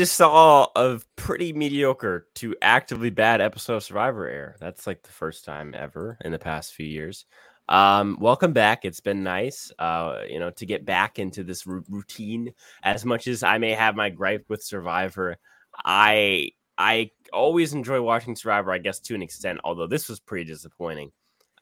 [0.00, 4.56] just saw a pretty mediocre to actively bad episode of Survivor Air.
[4.58, 7.26] That's like the first time ever in the past few years.
[7.68, 8.86] Um, welcome back.
[8.86, 12.54] It's been nice, uh, you know, to get back into this r- routine.
[12.82, 15.36] As much as I may have my gripe with Survivor,
[15.84, 18.72] I I always enjoy watching Survivor.
[18.72, 21.12] I guess to an extent, although this was pretty disappointing.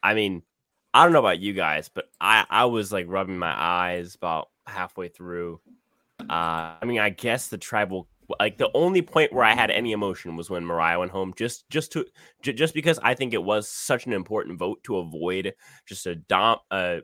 [0.01, 0.43] I mean,
[0.95, 4.51] I don't know about you guys, but I I was like rubbing my eyes about
[4.65, 5.61] halfway through.
[6.21, 8.07] Uh, I mean, I guess the tribal
[8.39, 11.69] like the only point where I had any emotion was when Morriah went home, just
[11.71, 12.05] just to
[12.43, 15.55] j- just because I think it was such an important vote to avoid
[15.87, 16.99] just a dom uh,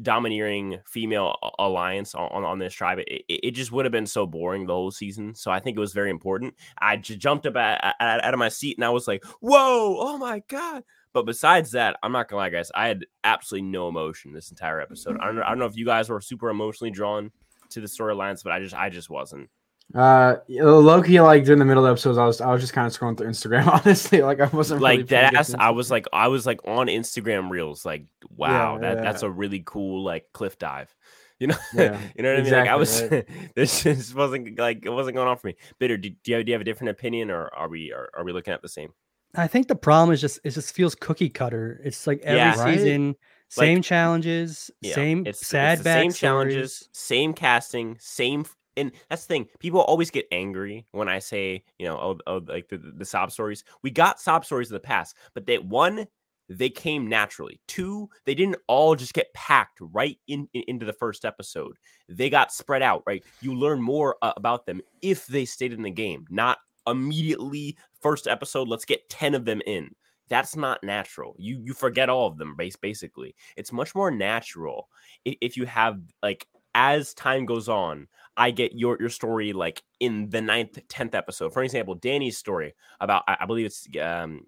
[0.00, 3.00] domineering female alliance on, on this tribe.
[3.00, 5.34] It, it just would have been so boring the whole season.
[5.34, 6.54] So I think it was very important.
[6.78, 9.96] I jumped up at, at, out of my seat and I was like, "Whoa!
[9.98, 12.70] Oh my god!" But besides that, I'm not gonna lie, guys.
[12.74, 15.16] I had absolutely no emotion this entire episode.
[15.20, 17.32] I don't, I don't know if you guys were super emotionally drawn
[17.70, 19.48] to the storylines, but I just I just wasn't.
[19.94, 22.92] Uh, Loki, like during the middle of episodes, I was I was just kind of
[22.98, 23.66] scrolling through Instagram.
[23.86, 25.34] Honestly, like I wasn't like really that.
[25.34, 27.86] Ass, I was like I was like on Instagram Reels.
[27.86, 28.04] Like
[28.36, 29.02] wow, Yeah, that yeah.
[29.02, 30.94] that's a really cool like cliff dive.
[31.40, 32.52] You know, Yeah, you know what I mean.
[32.52, 35.54] Like I was, exactly, this just wasn't like it wasn't going on for me.
[35.78, 38.08] Bitter, do, do you have, do you have a different opinion, or are we are,
[38.16, 38.92] are we looking at the same?
[39.36, 41.80] I think the problem is just it just feels cookie cutter.
[41.84, 42.60] It's like every Yeah.
[42.60, 42.74] Right?
[42.76, 43.14] season,
[43.50, 46.02] same challenges, Yeah, same it's, sad it's the backstories.
[46.02, 48.44] same challenges, same casting, same.
[48.78, 49.48] And that's the thing.
[49.58, 53.30] People always get angry when I say, you know, oh, oh like the, the, sob
[53.32, 53.64] stories.
[53.82, 56.06] We got sob stories in the past, but they one,
[56.48, 57.60] they came naturally.
[57.68, 61.76] Two, they didn't all just get packed right in, in- into the first episode.
[62.08, 63.02] They got spread out.
[63.06, 67.76] Right, you learn more uh, about them if they stayed in the game, not immediately
[68.00, 68.68] first episode.
[68.68, 69.90] Let's get ten of them in.
[70.30, 71.34] That's not natural.
[71.38, 72.54] You you forget all of them.
[72.80, 74.88] Basically, it's much more natural
[75.26, 78.08] i- if you have like as time goes on.
[78.36, 81.52] I get your your story like in the ninth, tenth episode.
[81.52, 84.46] For example, Danny's story about I, I believe it's um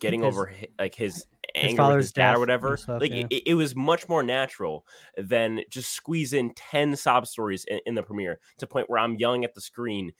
[0.00, 2.76] getting His- over hi- like his his anger with his dad or whatever.
[2.76, 3.24] stuff, like yeah.
[3.30, 7.94] it, it was much more natural than just squeeze in ten sob stories in, in
[7.94, 10.12] the premiere to the point where I'm yelling at the screen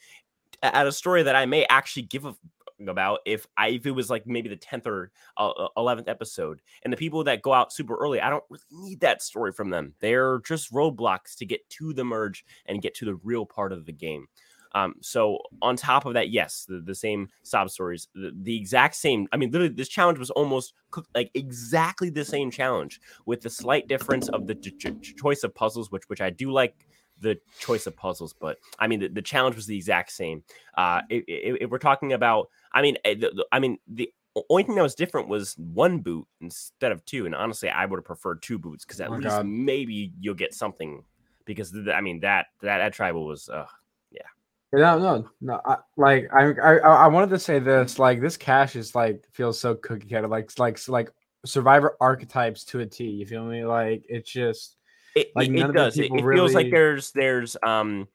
[0.62, 2.34] at a story that I may actually give a
[2.86, 6.92] about if I if it was like maybe the tenth or uh, eleventh episode, and
[6.92, 9.94] the people that go out super early, I don't really need that story from them.
[10.00, 13.86] They're just roadblocks to get to the merge and get to the real part of
[13.86, 14.28] the game.
[14.72, 18.96] Um, so on top of that, yes, the, the same sob stories, the, the exact
[18.96, 19.26] same.
[19.32, 23.48] I mean, literally, this challenge was almost cooked like exactly the same challenge, with the
[23.48, 26.86] slight difference of the ch- ch- choice of puzzles, which which I do like
[27.20, 30.42] the choice of puzzles, but I mean the, the challenge was the exact same.
[30.76, 33.14] Uh, if, if, if we're talking about, I mean, eh,
[33.50, 34.12] I mean the
[34.50, 37.96] only thing that was different was one boot instead of two, and honestly, I would
[37.96, 39.46] have preferred two boots because at Oh, least God.
[39.46, 41.02] maybe you'll get something.
[41.46, 43.66] Because I mean that that that tribal was uh,
[44.10, 44.20] yeah.
[44.72, 45.60] No, no, no.
[45.64, 47.98] I, like I, I, I wanted to say this.
[47.98, 50.28] Like this cash is like feels so cookie cutter.
[50.28, 51.10] Like, like, like
[51.46, 53.04] Survivor archetypes to a T.
[53.04, 53.64] You feel me?
[53.64, 54.76] Like it's just
[55.14, 55.96] It, Like, it, it does.
[55.96, 58.08] It, it feels like there's there's um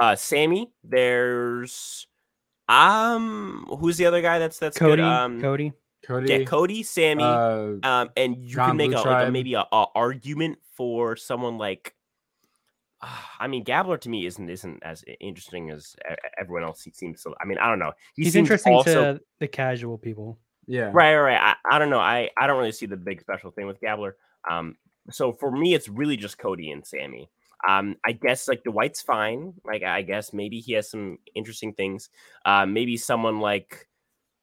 [0.00, 0.70] uh Sami.
[0.84, 2.06] There's
[2.68, 5.04] um who's the other guy that's that's Cody, good?
[5.04, 5.72] Um Cody.
[6.04, 6.32] Cody.
[6.32, 7.22] yeah, Cody, Sami.
[7.22, 11.16] Uh, um and you John can make a, like a maybe a, a argument for
[11.16, 11.94] someone like
[13.00, 15.96] uh, I mean, Gabler to me isn't isn't as interesting as
[16.38, 17.34] everyone else seems to.
[17.40, 17.92] I mean, I don't know.
[18.14, 20.38] He He's interesting also, to the casual people.
[20.66, 20.90] yeah.
[20.92, 21.40] Right, right, right.
[21.40, 22.00] I, I don't know.
[22.00, 24.16] I, I don't really see the big special thing with Gabler.
[24.50, 24.76] Um,
[25.10, 27.30] so for me, it's really just Cody and Sami.
[27.66, 29.54] Um, I guess like the White's fine.
[29.64, 32.10] Like I guess maybe he has some interesting things.
[32.44, 33.88] Uh, maybe someone like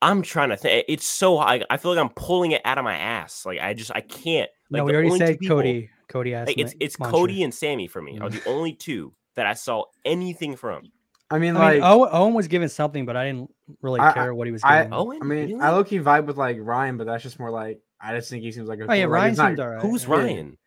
[0.01, 0.85] I'm trying to think.
[0.87, 3.45] It's so I, I feel like I'm pulling it out of my ass.
[3.45, 4.49] Like I just I can't.
[4.69, 5.89] Like no, we already said people- Cody.
[6.09, 6.47] Cody asked.
[6.47, 7.17] Like it's it's Mantra.
[7.19, 10.91] Cody and Sami for me are the only two that I saw anything from.
[11.31, 13.49] I mean, I like mean, Owen, Owen was given something, but I didn't
[13.81, 15.61] really I- care what he was I- Owen, I mean, really?
[15.61, 18.43] I low key vibe with like Ryan, but that's just more like I just think
[18.43, 18.83] he seems like a.
[18.87, 19.81] oh yeah, cool- like, Ryan he's not- seemed alright.
[19.81, 20.09] who's yeah.
[20.11, 20.57] Ryan?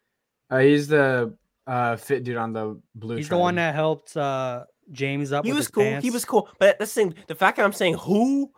[0.50, 3.16] Uh, he's the uh fit dude on the blue.
[3.16, 5.44] He's the one that helped uh, James up.
[5.44, 6.00] He with was his cool.
[6.00, 6.48] He was cool.
[6.58, 7.14] But that's the thing.
[7.26, 8.50] The fact that I'm saying who,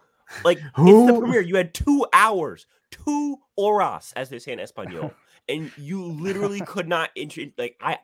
[0.45, 1.41] like, it's the premiere.
[1.41, 5.13] You had two hours, two horas, as they say in Espanol,
[5.49, 7.45] and you literally could not intro.
[7.57, 7.99] Like, I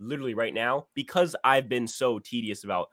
[0.00, 2.88] literally right now because I've been so tedious about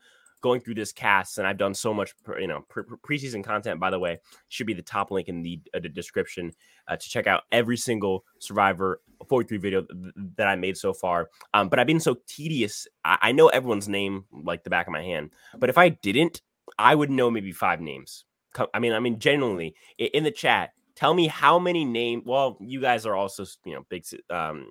[0.45, 3.79] going through this cast, and I've done so much, you know, pre- pre- preseason content.
[3.79, 6.51] By the way, should be the top link in the, uh, the description
[6.87, 11.31] uh, to check out every single Survivor 43 video th- that I made so far.
[11.55, 12.87] Um, but I've been so tedious.
[13.03, 16.43] I-, I know everyone's name like the back of my hand, but if I didn't,
[16.77, 18.25] I would know maybe five names.
[18.71, 22.21] I mean, I mean, genuinely in the chat, tell me how many name.
[22.23, 24.67] Well, you guys are also you know big um,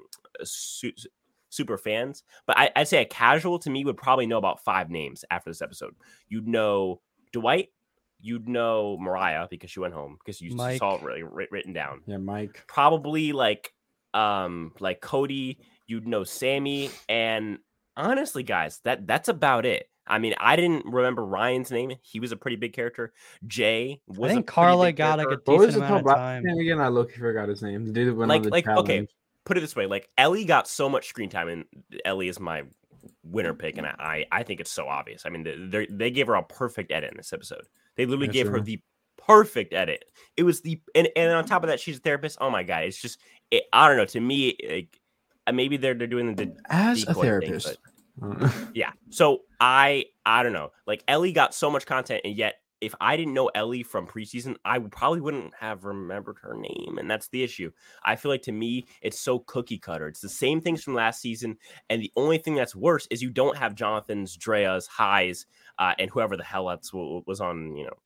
[1.55, 4.91] super fans, but I, I'd say a casual to me would probably know about five
[4.91, 5.95] names after this episode.
[6.29, 7.01] You'd know
[7.33, 7.69] Dwight,
[8.21, 10.79] you'd know Morriah because she went home because you Mike.
[10.79, 12.01] saw it really written down.
[12.07, 12.65] Yeah, Mike.
[12.69, 13.73] Probably like
[14.13, 17.59] um like Cody, you'd know Sami, and
[17.97, 19.89] honestly, guys, that that's about it.
[20.07, 21.93] I mean, I didn't remember Ryan's name.
[22.03, 23.15] He was a pretty big character.
[23.47, 24.19] Jay was.
[24.31, 25.53] I a think pretty Karla big got like a character.
[25.53, 26.59] What was decent the amount top of black time.
[26.59, 26.81] again?
[26.81, 27.87] I look forgot his name.
[27.87, 29.11] The dude that went Like- on the like, okay, challenge.
[29.45, 31.65] Put it this way: like Elie got so much screen time, and
[32.05, 32.63] Elie is my
[33.23, 35.25] winner pick, and I I think it's so obvious.
[35.27, 37.63] I mean, they they gave her a perfect edit in this episode.
[37.97, 38.81] They literally Yeah, gave her the
[39.19, 40.05] perfect edit.
[40.37, 42.39] It was the and and on top of that, she's a therapist.
[42.41, 43.21] Oh my god, it's just
[43.51, 44.07] it, I don't know.
[44.07, 45.01] To me, like,
[45.47, 47.67] uh, maybe they're they're doing the As a thing, therapist.
[47.67, 47.79] but-
[48.23, 48.93] Uh, yeah.
[49.11, 50.71] So I I don't know.
[50.87, 52.55] Like Elie got so much content, and yet
[52.85, 57.11] if I didn't know Elie from preseason, I probably wouldn't have remembered her name, and
[57.11, 57.71] that's the issue.
[58.05, 60.07] I feel like to me, it's so cookie cutter.
[60.09, 61.57] It's the same things from last season,
[61.89, 65.47] and the only thing that's worse is you don't have Jonathan's, Drea's, Hais,
[65.79, 67.99] uh, and whoever the hell else was on, you know.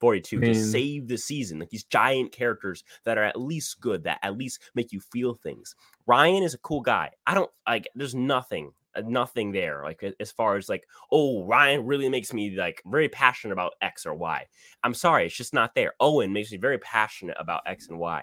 [0.00, 3.80] 42 I mean- to save the season like these giant characters that are at least
[3.80, 5.74] good that at least make you feel things
[6.06, 8.72] ryan is a cool guy i don't like there's nothing
[9.04, 13.52] nothing there like as far as like oh ryan really makes me like very passionate
[13.52, 14.44] about x or y
[14.82, 18.22] i'm sorry it's just not there owen makes me very passionate about x and y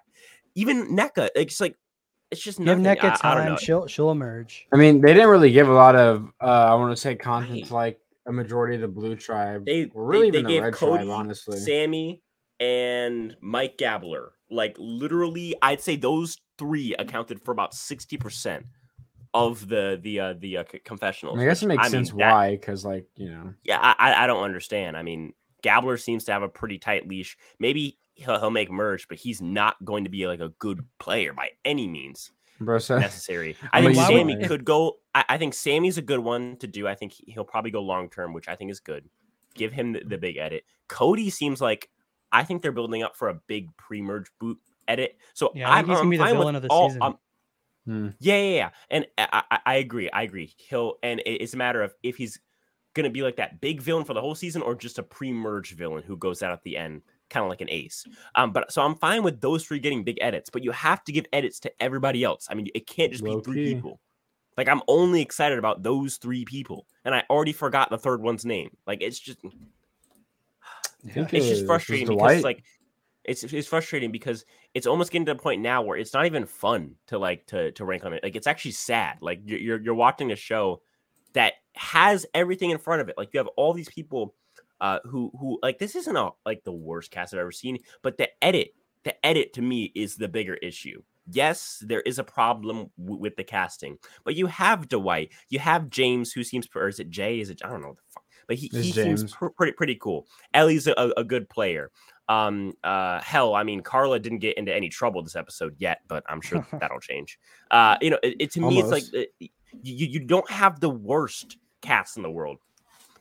[0.56, 1.76] even Nneka, it's like
[2.32, 2.84] it's just Give nothing.
[2.84, 3.52] Nneka I, I don't time.
[3.54, 3.58] know.
[3.58, 4.68] She'll she'll emerge.
[4.74, 6.28] I mean, they didn't really give a lot of.
[6.42, 7.72] uh I want to say content Right.
[7.72, 9.66] like a majority of the blue tribe.
[9.66, 11.60] They or really they, even they the gave red Cody, tribe, honestly.
[11.60, 12.22] Sami,
[12.60, 14.32] and Mike Gabler.
[14.50, 18.66] Like literally, I'd say those three accounted for about sixty percent
[19.46, 21.40] of the the uh, the uh, confessionals.
[21.40, 23.96] I guess it makes I mean, sense that- why, because like you know, Yeah, I,
[24.12, 24.98] I- I don't understand.
[24.98, 27.38] I mean, Gabler seems to have a pretty tight leash.
[27.60, 31.34] Maybe he'll, he'll make merge, but he's not going to be like a good player
[31.34, 32.80] by any means bro.
[32.80, 33.56] So necessary.
[33.72, 34.98] I I think Sami would- could go.
[35.16, 36.88] I, I think Sami's a good one to do.
[36.88, 39.08] I think he- he'll probably go long term, which I think is good.
[39.56, 40.64] Give him the, the big edit.
[40.88, 41.90] Cody seems like
[42.32, 44.58] I think they're building up for a big pre-merge boot
[44.88, 45.18] edit.
[45.34, 46.68] So Yeah, I think I'm, he's gonna I'm be the fine with villain of the
[46.70, 47.02] all- season.
[47.02, 47.18] I'm-
[47.88, 48.10] Hmm.
[48.20, 48.70] yeah, yeah, yeah.
[48.90, 50.10] And I, I, I agree.
[50.10, 50.54] I agree.
[50.58, 52.38] He'll and it's a matter of if he's
[52.94, 56.04] gonna be like that big villain for the whole season or just a pre-merge villain
[56.04, 58.06] who goes out at the end, kind of like an ace.
[58.36, 61.14] Um, but so I'm fine with those three getting big edits, but you have to
[61.14, 62.48] give edits to everybody else.
[62.50, 63.76] I mean, it can't just Low be three key.
[63.76, 64.02] people.
[64.58, 68.44] Like I'm only excited about those three people, and I already forgot the third one's
[68.44, 68.76] name.
[68.86, 69.40] Like it's just
[71.06, 72.64] it's just frustrating because like
[73.28, 76.46] it's it's frustrating because it's almost getting to the point now where it's not even
[76.46, 78.24] fun to like to to rank on it.
[78.24, 79.18] Like it's actually sad.
[79.22, 80.82] Like you're you're, you're watching a show
[81.34, 83.18] that has everything in front of it.
[83.18, 84.34] Like you have all these people
[84.80, 88.18] uh who who like this isn't a like the worst cast I've ever seen, but
[88.18, 88.70] the edit
[89.04, 91.02] the edit to me is the bigger issue.
[91.30, 95.90] Yes, there is a problem w- with the casting, but you have Dwight, you have
[95.90, 97.40] James, who seems, or is it Jay?
[97.42, 98.24] Is it I don't know, what the fuck.
[98.48, 100.28] but he, he seems pr- pretty pretty cool.
[100.54, 101.92] Elie's a, a good player.
[102.30, 106.24] Um, uh, hell, I mean, Karla didn't get into any trouble this episode yet, but
[106.28, 107.40] I'm sure that'll change.
[107.72, 109.16] Uh, you know, it, it to me, it's like Almost.
[109.42, 109.46] uh,
[109.82, 112.58] you you don't have the worst cast in the world,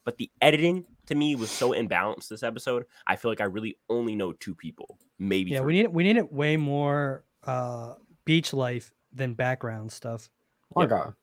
[0.05, 2.85] but the editing to me was so imbalanced this episode.
[3.07, 5.53] I feel like I really only know two people, maybe.
[5.53, 5.67] Yeah, three.
[5.67, 7.95] we need we need it way more uh
[8.25, 10.29] beach life than background stuff.
[10.75, 10.91] Oh my Yep.
[10.91, 11.15] god.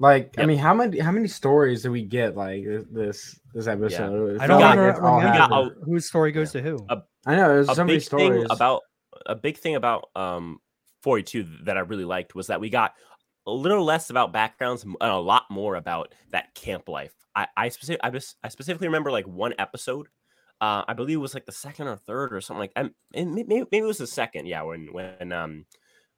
[0.00, 3.66] Like I mean, how many how many stories did we get like this this, this
[3.66, 4.36] episode?
[4.36, 5.72] It I don't got- all we got remember happened.
[5.84, 6.78] whose story goes to who.
[6.88, 8.80] A- I know there's a so many big stories thing about
[9.26, 10.58] a big thing about um
[11.02, 12.94] 42 that I really liked was that we got
[13.46, 17.12] a little less about backgrounds and a lot more about that camp life.
[17.36, 20.08] I I specific, I, just, I specifically remember like one episode.
[20.62, 23.34] Uh, I believe it was like the second or third or something like and and
[23.34, 24.46] maybe, maybe it was the second.
[24.46, 25.66] Yeah, when when um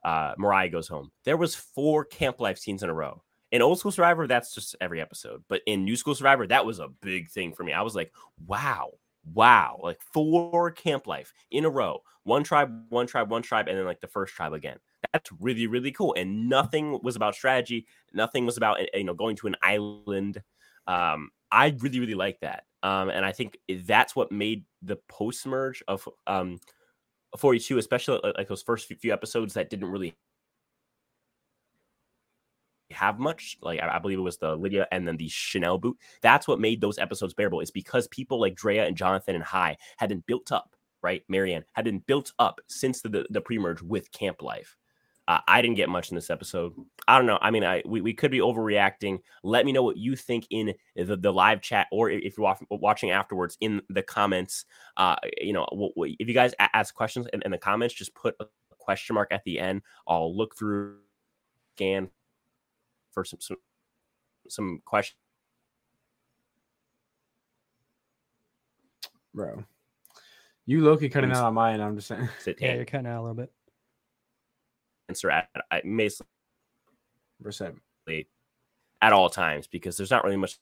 [0.05, 1.11] uh Mariah goes home.
[1.25, 3.23] There was four camp life scenes in a row.
[3.53, 5.45] In Old School Survivor, that's just every episode.
[5.49, 7.73] But in New School Survivor, that was a big thing for me.
[7.73, 8.11] I was like,
[8.47, 8.93] wow,
[9.35, 12.03] wow, like four camp life in a row.
[12.25, 14.79] One tribe, one tribe, one tribe, and then like the first tribe again.
[15.13, 16.15] That's really, really cool.
[16.17, 17.87] And nothing was about strategy.
[18.15, 20.43] Nothing was about you know going to an island.
[20.87, 22.65] Um, I really, really like that.
[22.83, 26.59] Um, and I think that's what made the post merge of um
[27.39, 30.15] 42, especially like- like those first few episodes that didn't really
[32.93, 33.59] have much.
[33.61, 35.99] Like I, I believe it was the Lydia and then the Chanel boot.
[36.21, 37.61] That's what made those episodes bearable.
[37.61, 41.23] Is because people like Drea and Jonathan and Hai had been built up, right?
[41.31, 44.77] Maryanne had been built up since the the, the pre-merge with Camp Life.
[45.29, 46.73] Uh, I didn't get much in this episode.
[47.07, 47.39] I don't know.
[47.41, 49.21] I mean, I we, we could be overreacting.
[49.45, 52.57] Let me know what you think in the, the live chat, or if you're wa-
[52.71, 54.65] watching afterwards in the comments.
[54.97, 58.47] Uh, you know, if you guys ask questions in, in the comments, just put a
[58.79, 59.83] question mark at the end.
[60.09, 60.97] I'll look through,
[61.77, 62.11] scan
[63.13, 63.59] for some some,
[64.49, 65.17] some questions.
[69.35, 69.65] bro.
[70.67, 71.81] You Loki cutting out on mine.
[71.81, 72.29] I'm just saying.
[72.45, 73.53] to Yeah, you're cutting out a little bit.
[75.09, 76.27] answer at, at basically
[77.43, 77.77] Percent.
[79.01, 80.59] at all times because there's not really much.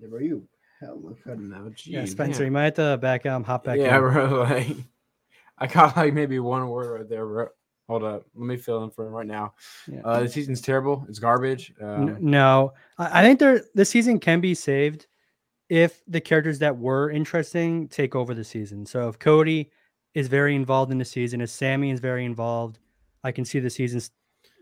[0.00, 0.48] Yeah, bro, you
[0.80, 1.86] hella cutting out.
[1.86, 2.46] Yeah, Spencer, man.
[2.46, 4.00] you might have to back out and hop back yeah, in.
[4.00, 4.44] bro.
[4.50, 4.76] Like,
[5.58, 7.48] I caught like maybe one word right there, bro.
[7.90, 9.52] Hold up, let me fill in for him right now.
[9.90, 10.02] Yeah.
[10.04, 11.04] Uh, the season's terrible.
[11.08, 11.74] It's garbage.
[11.82, 15.08] Um, no, I I think there this season can be saved
[15.68, 18.86] if the characters that were interesting take over the season.
[18.86, 19.72] So if Cody
[20.14, 22.78] is very involved in the season, if Sami is very involved,
[23.24, 24.12] I can see the seasons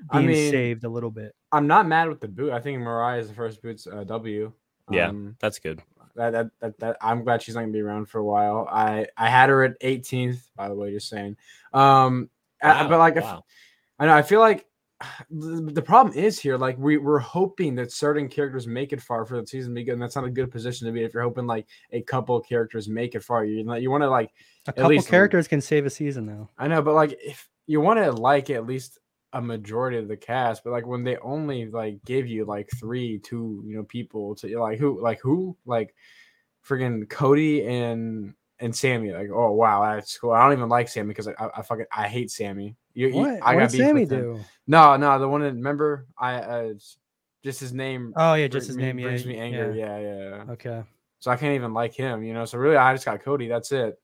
[0.08, 1.34] I being mean- saved a little bit.
[1.52, 2.52] I'm not mad with the boot.
[2.52, 4.52] I think Morriah is the first boot's uh, W.
[4.90, 5.08] Yeah.
[5.08, 5.82] Um, That's good.
[6.16, 8.66] that, that, that, that I'm glad she's not gonna be around for a while.
[8.70, 11.36] I I had her at 18th, by the way, just saying.
[11.74, 12.30] Um,
[12.62, 13.24] I- Wow, but like, if.
[14.00, 14.64] I know I feel like
[15.30, 16.56] the, the problem is here.
[16.56, 19.84] Like we we're hoping that certain characters make it far for the season to be
[19.84, 22.36] good, and that's not a good position to be if you're hoping like a couple
[22.36, 23.44] of characters make it far.
[23.44, 24.32] You you want to like
[24.66, 26.48] A couple least- characters can save a season though.
[26.58, 28.98] I know, but like if you want to like at least
[29.34, 33.18] a majority of the cast, but like when they only like give you like three,
[33.18, 35.94] two, you know, people to like who, like who, like
[36.66, 40.32] friggin' Cody and and Sami, like oh wow, that's cool.
[40.32, 42.76] I don't even like Sami because I, I, I fucking I hate Sami.
[42.94, 44.20] You, you- What, I what got did Sami with him.
[44.20, 44.40] do?
[44.66, 46.72] No, no, the one that remember I uh
[47.44, 48.12] just his name.
[48.16, 48.98] Oh yeah, just his me- name.
[48.98, 49.72] Yeah, brings me anger.
[49.74, 49.98] Yeah.
[49.98, 50.28] Yeah, yeah.
[50.46, 50.52] yeah.
[50.52, 50.82] Okay.
[51.20, 52.44] So I can't even like him, you know.
[52.44, 53.48] So really, I just got Cody.
[53.48, 53.98] That's it.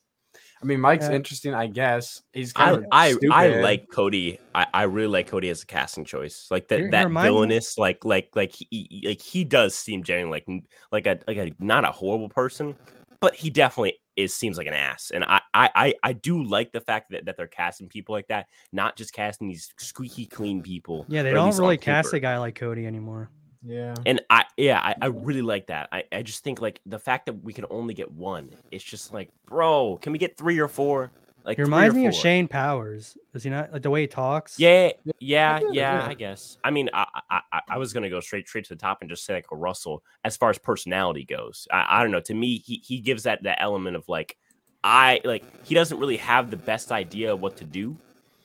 [0.62, 1.12] I mean, Mike's Yeah.
[1.14, 2.22] interesting, I guess.
[2.32, 4.38] He's I kind of I, I like Cody.
[4.54, 6.46] I, I really like Cody as a casting choice.
[6.50, 9.44] Like He- that he that reminds me- villainous, like like like he he- like he
[9.44, 10.46] does seem genuine, like
[10.90, 12.74] like a like a not a horrible person,
[13.20, 15.10] but he definitely is seems like an ass.
[15.12, 18.28] And I I I, I do like the fact that, that they're casting people like
[18.28, 21.06] that, not just casting these squeaky clean people.
[21.08, 22.16] Yeah, they or at don't really cast paper.
[22.16, 23.30] a guy like Cody anymore.
[23.66, 23.94] Yeah.
[24.04, 25.88] And I yeah, I, I really like that.
[25.90, 29.12] I, I just think like the fact that we can only get one, it's just
[29.12, 31.10] like, bro, can we get three or four?
[31.44, 32.14] Like He reminds me of?
[32.14, 33.16] Shane Powers.
[33.32, 34.58] Does he not like the way he talks?
[34.58, 36.06] Yeah, yeah, Yeah, yeah, yeah.
[36.08, 36.56] I guess.
[36.64, 39.10] I mean, I, I I- I was gonna go straight straight to the top and
[39.10, 41.68] just say like a Russell as far as personality goes.
[41.70, 42.20] I, I don't know.
[42.20, 44.36] To me, he he gives that that element of like
[44.82, 47.96] I like he doesn't really have the best idea of what to do.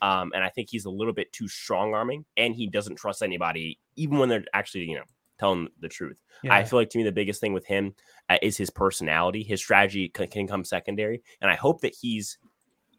[0.02, 3.22] Um, and I think he's a little bit too strong arming, and he doesn't trust
[3.22, 5.04] anybody, even when they're actually, you know,
[5.40, 6.22] telling the truth.
[6.42, 6.56] Yeah.
[6.56, 7.94] I feel like to me the biggest thing with him
[8.30, 9.44] uh, is his personality.
[9.44, 12.38] His strategy can, can come secondary, and I hope that he's.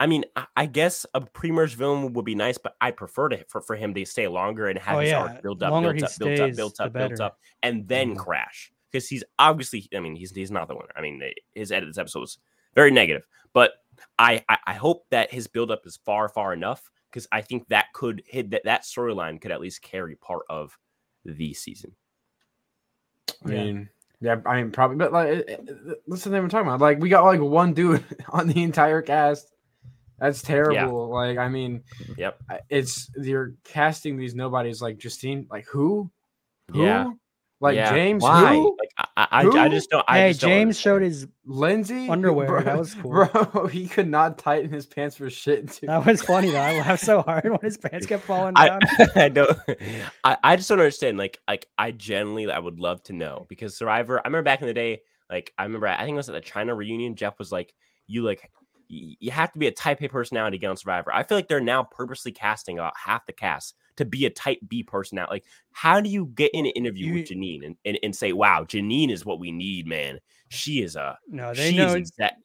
[0.00, 3.44] I mean, I, I guess a pre-merge villain would be nice, but I prefer to
[3.48, 5.18] for, for him to stay longer and have Oh, his yeah.
[5.18, 8.14] arc build up, Longer built up, built up, stays, built up, built up, and then
[8.14, 8.18] Mhm.
[8.18, 9.88] crash because he's obviously.
[9.94, 10.88] I mean, he's he's not the winner.
[10.96, 12.38] I mean, eh, his edit this episode was
[12.74, 13.72] very negative, but
[14.18, 17.68] I I, I hope that his build up is far far enough because I think
[17.68, 20.78] that could hit that that storyline could at least carry part of
[21.26, 21.94] the season.
[23.46, 23.64] I Yeah.
[23.64, 23.88] mean,
[24.22, 26.80] yeah, I mean, probably, but like, it- it- that's the thing we're talking about.
[26.80, 29.52] Like, we got like one dude on the entire cast.
[30.20, 31.08] That's terrible.
[31.08, 31.82] Like, I mean,
[32.16, 32.42] Yep.
[32.68, 35.46] It's you're casting these nobodies like Justine.
[35.50, 36.10] Like, who?
[36.70, 36.84] Who?
[36.84, 37.10] Yeah.
[37.60, 38.22] Like Yeah, James?
[38.22, 38.54] Why?
[38.54, 38.76] Who?
[38.78, 40.04] Like I, I, I just don't.
[40.08, 41.26] I hey, just don't James showed his.
[41.44, 42.08] Lindsay?
[42.08, 43.10] Underwear, Bro, that was cool.
[43.10, 45.66] Bro, he could not tighten his pants for shit.
[45.66, 45.90] Dude.
[45.90, 46.60] That was funny though.
[46.60, 48.80] I laughed so hard when his pants kept falling down.
[49.16, 49.58] I don't.
[50.24, 51.18] I, I just don't understand.
[51.18, 54.20] Like, like I genuinely, I would love to know because Survivor.
[54.20, 55.00] I remember back in the day.
[55.28, 55.86] Like, I remember.
[55.88, 57.14] I think it was at the China reunion.
[57.14, 57.74] Jeff was like,
[58.06, 58.59] "You like, y-
[58.90, 61.48] you have to be a Type A personality to get on Survivor." I feel like
[61.48, 65.34] they're now purposely casting about half the cast to be a Type B personality.
[65.34, 68.64] Like, how do you get in an interview with Jeanine and, and, and say, "Wow,
[68.64, 70.18] Jeanine is what we need, man.
[70.48, 72.42] She is a." No, they know exact-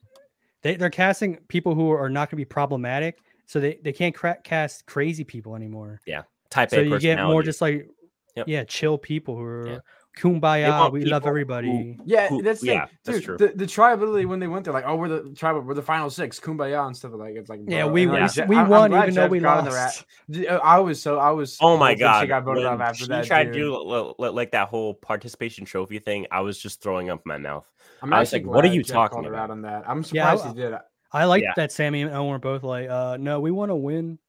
[0.62, 4.16] they, they're casting people who are not going to be problematic, so they, they can't
[4.16, 6.02] cra- cast crazy people anymore.
[6.08, 7.88] Yeah, type So A you get more just like,
[8.36, 8.48] Yep.
[8.48, 9.80] yeah, chill people who are Yeah.
[10.18, 10.92] Kumbaya.
[10.92, 11.98] We love people who- everybody.
[12.06, 12.76] Yeah, Who- that's the thing.
[12.78, 13.38] yeah, that's Dude, true.
[13.38, 15.82] The, the tribe literally when they went there, like, oh, we're the tribe, we're the
[15.82, 17.60] final six, kumbaya and stuff like it's like.
[17.68, 19.58] Yeah, bro, we and, like, we, we I'm- I'm won glad even though we got
[19.60, 20.06] on the lost.
[20.30, 21.58] rat- uh, I was so I was.
[21.62, 22.22] Oh my hoping god!
[22.22, 23.26] She got voted when off after she that.
[23.26, 23.54] tried dude.
[23.54, 26.28] to do l- l- like that whole participation trophy thing.
[26.32, 27.70] I was just throwing up my mouth.
[28.02, 29.52] I'm I was like, what are you Jeff talking about?
[29.52, 29.84] on that.
[29.88, 30.76] I'm Yeah, surprised he did.
[31.12, 31.54] I like Yeah.
[31.56, 34.20] that Sami and Owen were both like, uh, no, we want to win.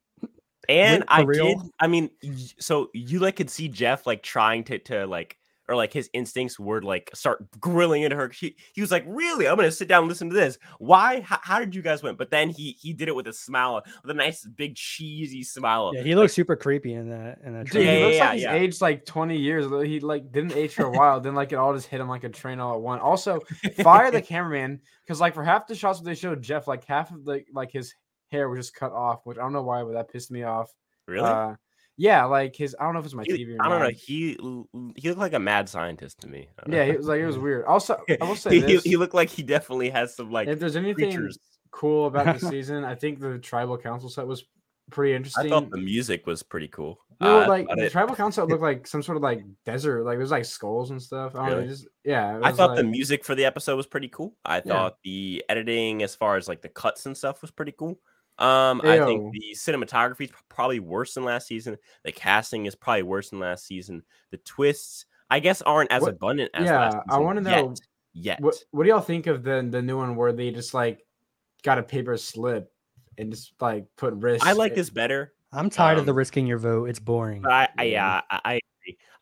[0.69, 1.47] And for I real?
[1.47, 1.59] did.
[1.81, 2.11] I mean,
[2.59, 5.37] so you like could see Jeff like trying to to like
[5.69, 8.29] or like his instincts were like start grilling into her.
[8.29, 9.49] He, he was like, "Really?
[9.49, 10.59] I'm gonna sit down and listen to this.
[10.79, 11.21] Why?
[11.21, 13.83] How, how did you guys win?" But then he he did it with a smile,
[14.03, 15.93] with a nice big cheesy smile.
[15.95, 17.39] Yeah, he looks super creepy in that.
[17.45, 17.87] In that Dude, trailer.
[17.91, 18.55] Yeah, he looks yeah, like he's yeah.
[18.55, 19.69] aged like 20 years.
[19.69, 21.21] though He like didn't age for a while.
[21.21, 23.03] then like it all just hit him like a train all at once.
[23.03, 23.41] Also,
[23.83, 27.25] fire the cameraman because like for half the shots they showed Jeff, like half of
[27.25, 27.95] the like his
[28.31, 30.73] hair was just cut off, which I don't know why, but that pissed me off.
[31.07, 31.29] really?
[31.29, 31.55] Uh,
[31.99, 33.89] Yeah, like his I don't know if it's my He- TV or I don't know.
[33.89, 34.37] He
[34.97, 36.49] he looked like a mad scientist to me.
[36.69, 36.91] Yeah, know.
[36.93, 37.65] he was like it was weird.
[37.65, 40.59] Also, I will say he, this: he looked like he definitely has some like if
[40.59, 41.39] there's anything creatures.
[41.71, 44.45] cool about the season, I think the tribal council set was
[44.91, 45.47] pretty interesting.
[45.47, 46.99] I thought the music was pretty cool.
[47.19, 50.19] Uh, I like the it- tribal council looked like some sort of like desert, like
[50.19, 51.35] there's like skulls and stuff.
[51.35, 51.67] I don't know, Really?
[51.69, 52.39] it just yeah.
[52.43, 54.35] I thought the music for the episode was pretty cool.
[54.45, 57.99] I thought the editing, as far as like the cuts and stuff, was pretty cool.
[58.39, 61.79] Um, I think the cinematography is probably worse than last season.
[62.05, 64.03] The casting is probably worse than last season.
[64.31, 67.81] The twists, I guess, aren't as What- abundant as yeah, last I wanna know Yet,
[68.13, 68.41] yet.
[68.41, 71.01] What what do y'all think of the the new one where they just like
[71.63, 72.71] got a paper slip
[73.19, 74.45] and just like put risk?
[74.47, 75.33] I like this better.
[75.53, 76.91] I'm tired of the Um, risking your vote.
[76.91, 77.47] It's boring.
[77.47, 77.91] I, I Yeah.
[77.91, 78.61] yeah, I, I.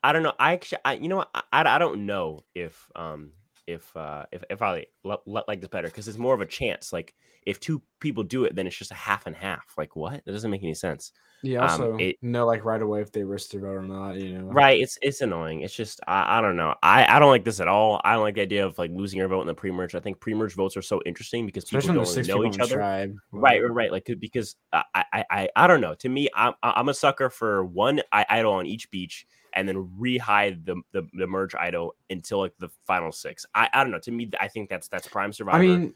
[0.02, 0.34] I don't know.
[0.38, 1.24] I actually, I, you know?
[1.34, 3.32] I, I I don't know if um
[3.66, 6.46] if uh if if I li- li- like this better because it's more of a
[6.46, 6.92] chance.
[6.92, 7.14] Like
[7.46, 9.74] if two people do it, then it's just a half and half.
[9.76, 10.24] Like what?
[10.24, 11.12] That doesn't make any sense.
[11.42, 14.14] Yeah, um, also it- know like right away if they risk their vote or not.
[14.16, 14.80] You know, Right?
[14.80, 15.60] It's it's annoying.
[15.60, 16.74] It's just I, I don't know.
[16.82, 18.00] I I don't like this at all.
[18.04, 19.94] I don't like the idea of like losing your vote in the pre-merge.
[19.94, 22.60] I think pre-merge votes are so interesting because people Especially don't really know people each
[22.60, 22.76] other.
[22.76, 23.16] tribe.
[23.32, 23.92] Right, right, right.
[23.92, 25.94] Like because I, I, I, I don't know.
[25.96, 29.88] To me, I'm, I'm a sucker for one i- idol on each beach, and then
[29.98, 33.46] rehide the, the the merge idol until like the final six.
[33.54, 33.98] I, I don't know.
[34.00, 35.58] To me, I think that's that's prime survivor.
[35.58, 35.94] I mean,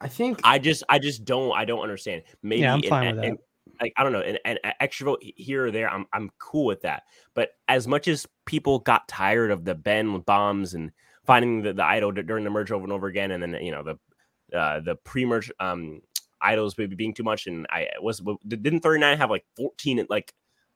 [0.00, 2.22] I think I just, I just don't, I don't understand.
[2.42, 3.38] Maybe, Yeah, I'm fine an- with an-
[3.80, 6.82] like I don't know, an, an extra vote here or there, I'm, I'm cool with
[6.82, 7.04] that.
[7.34, 10.92] But as much as people got tired of the Ben bombs and
[11.24, 13.82] finding the, the idol during the merge over and over again, and then you know
[13.82, 16.02] the uh, the pre-merge um
[16.40, 20.32] idols maybe being too much, and I was didn't 39 have like 14 like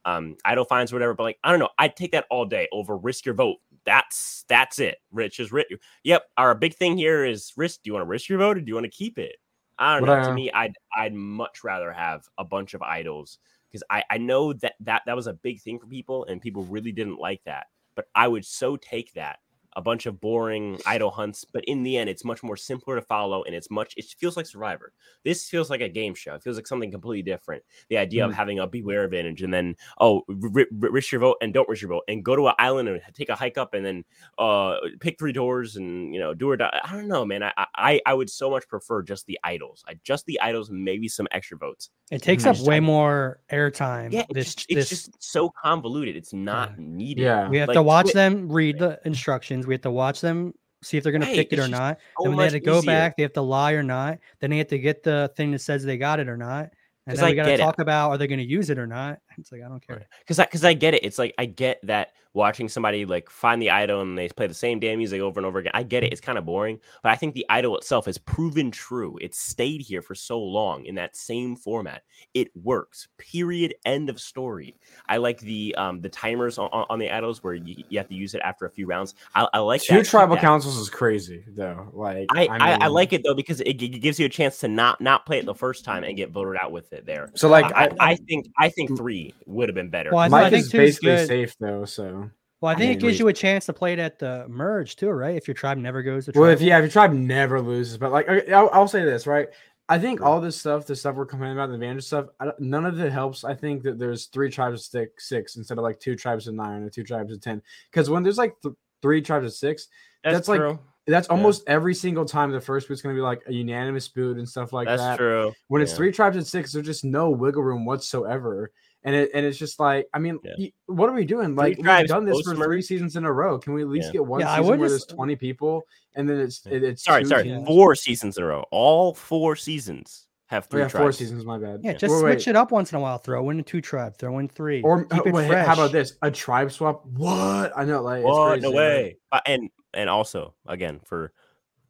[0.08, 2.68] um idol finds or whatever, but like I don't know, I'd take that all day
[2.72, 3.56] over risk your vote.
[3.84, 4.98] That's that's it.
[5.12, 5.68] Rich is rich.
[6.04, 6.24] Yep.
[6.36, 7.82] Our big thing here is risk.
[7.82, 9.36] Do you want to risk your vote or do you want to keep it?
[9.78, 10.24] I don't know.
[10.24, 13.38] to me, I'd I'd much rather have a bunch of idols
[13.70, 16.64] because I I know that that that was a big thing for people and people
[16.64, 17.66] really didn't like that.
[17.94, 19.38] But I would so take that
[19.78, 21.44] a bunch of boring idol hunts.
[21.44, 23.94] But in the end, it's much more simpler to follow and it's much.
[23.96, 24.92] It feels like Survivor.
[25.24, 26.34] This feels like a game show.
[26.34, 27.62] It feels like something completely different.
[27.88, 28.34] The idea of Mm.
[28.34, 31.82] having a beware advantage and then oh ri- ri- risk your vote and don't risk
[31.82, 34.04] your vote and go to an island and take a hike up and then
[34.38, 36.80] uh pick three doors and you know do or die.
[36.84, 37.42] I don't know, man.
[37.44, 39.84] I I I would so much prefer just the idols.
[39.88, 41.90] I just the idols, maybe some extra votes.
[42.10, 42.60] It takes Mhm.
[42.60, 44.12] up way more airtime.
[44.12, 46.16] Yeah, this it's, just, it's just so convoluted.
[46.16, 47.22] It's not needed.
[47.22, 47.48] Yeah.
[47.48, 49.66] we have like, to watch Twi- them read the instructions.
[49.68, 51.98] We have to watch them see if they're going to pick it it's or not.
[52.18, 52.86] so then when they have to go easier.
[52.86, 54.18] back, they have to lie or not.
[54.40, 56.70] Then they have to get the thing that says they got it or not.
[57.06, 57.62] And then I we got to get it.
[57.62, 59.18] talk about are they going to use it or not.
[59.38, 60.06] It's like I don't care.
[60.20, 61.04] because I because I get it.
[61.04, 64.54] It's like I get that watching somebody like find the idol and they play the
[64.54, 65.72] same damn music over and over again.
[65.74, 66.12] I get it.
[66.12, 69.18] It's kind of boring, but I think the idol itself has proven true.
[69.20, 72.02] It's stayed here for so long in that same format.
[72.32, 73.08] It works.
[73.18, 73.74] Period.
[73.84, 74.76] End of story.
[75.08, 78.08] I like the um the timers on, on on the idols where you, you have
[78.08, 79.14] to use it after a few rounds.
[79.34, 80.06] I, I like two that.
[80.06, 80.40] Tribal that.
[80.40, 81.90] councils is crazy though.
[81.92, 84.58] Like I, I, I mean- like it though because it, g- gives you a chance
[84.60, 87.30] to not not play it the first time and get voted out with it there.
[87.34, 90.10] So like I, I, I think I think three would have been better.
[90.10, 91.26] Well, I, Mike I think is basically good.
[91.26, 91.84] safe though.
[91.84, 92.27] So
[92.60, 93.18] Well, I think I it gives agree.
[93.18, 95.36] you a chance to play it at the merge too, right?
[95.36, 98.10] If your tribe never goes to well, if yeah, if your tribe never loses, but
[98.10, 99.48] like okay, I'll, I'll say this right.
[99.90, 102.60] I think all this stuff, the stuff we're complaining about, the advantage stuff, I don't-
[102.60, 103.42] none of it helps.
[103.44, 106.54] I think that there's three tribes of stick six instead of like two tribes of
[106.54, 107.62] nine or two tribes of ten.
[107.90, 109.86] Because when there's like th- three tribes of six,
[110.24, 110.78] that's like- true.
[111.06, 114.46] that's almost every single time the first boot's gonna be like a unanimous boot and
[114.46, 115.08] stuff like That's that.
[115.10, 115.52] That's true.
[115.68, 118.72] When it's three tribes of six, there's just no wiggle room whatsoever.
[119.04, 120.52] And it and it's just like, I mean, Yeah.
[120.58, 121.54] y- what are we doing?
[121.54, 122.66] Like we've done this for post-merge?
[122.66, 123.58] three seasons in a row.
[123.58, 124.12] Can we at least Yeah.
[124.14, 125.82] get one Yeah, I season would where just- there's 20 people
[126.16, 127.42] and then it's it, it's Sorry, two sorry.
[127.44, 127.66] teams?
[127.66, 128.64] Four seasons in a row.
[128.72, 131.02] All four seasons have Oh, three yeah, tribes.
[131.04, 131.44] four seasons.
[131.44, 131.80] My bad.
[131.84, 131.96] yeah, Yeah.
[131.98, 132.48] just Wait, switch wait.
[132.48, 133.18] it up once in a while.
[133.18, 134.82] Throw in a two tribe, throw in three.
[134.82, 135.66] Or keep uh, it wait, fresh.
[135.66, 136.14] how about this?
[136.22, 137.06] A tribe swap?
[137.06, 137.72] What?
[137.76, 138.48] I know, like it's What?
[138.54, 139.16] crazy, No like- way.
[139.30, 141.32] Uh, and and also again for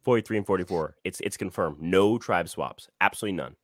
[0.02, 1.80] 43 and 44, it's it's confirmed.
[1.80, 2.88] No tribe swaps.
[3.00, 3.56] Absolutely none.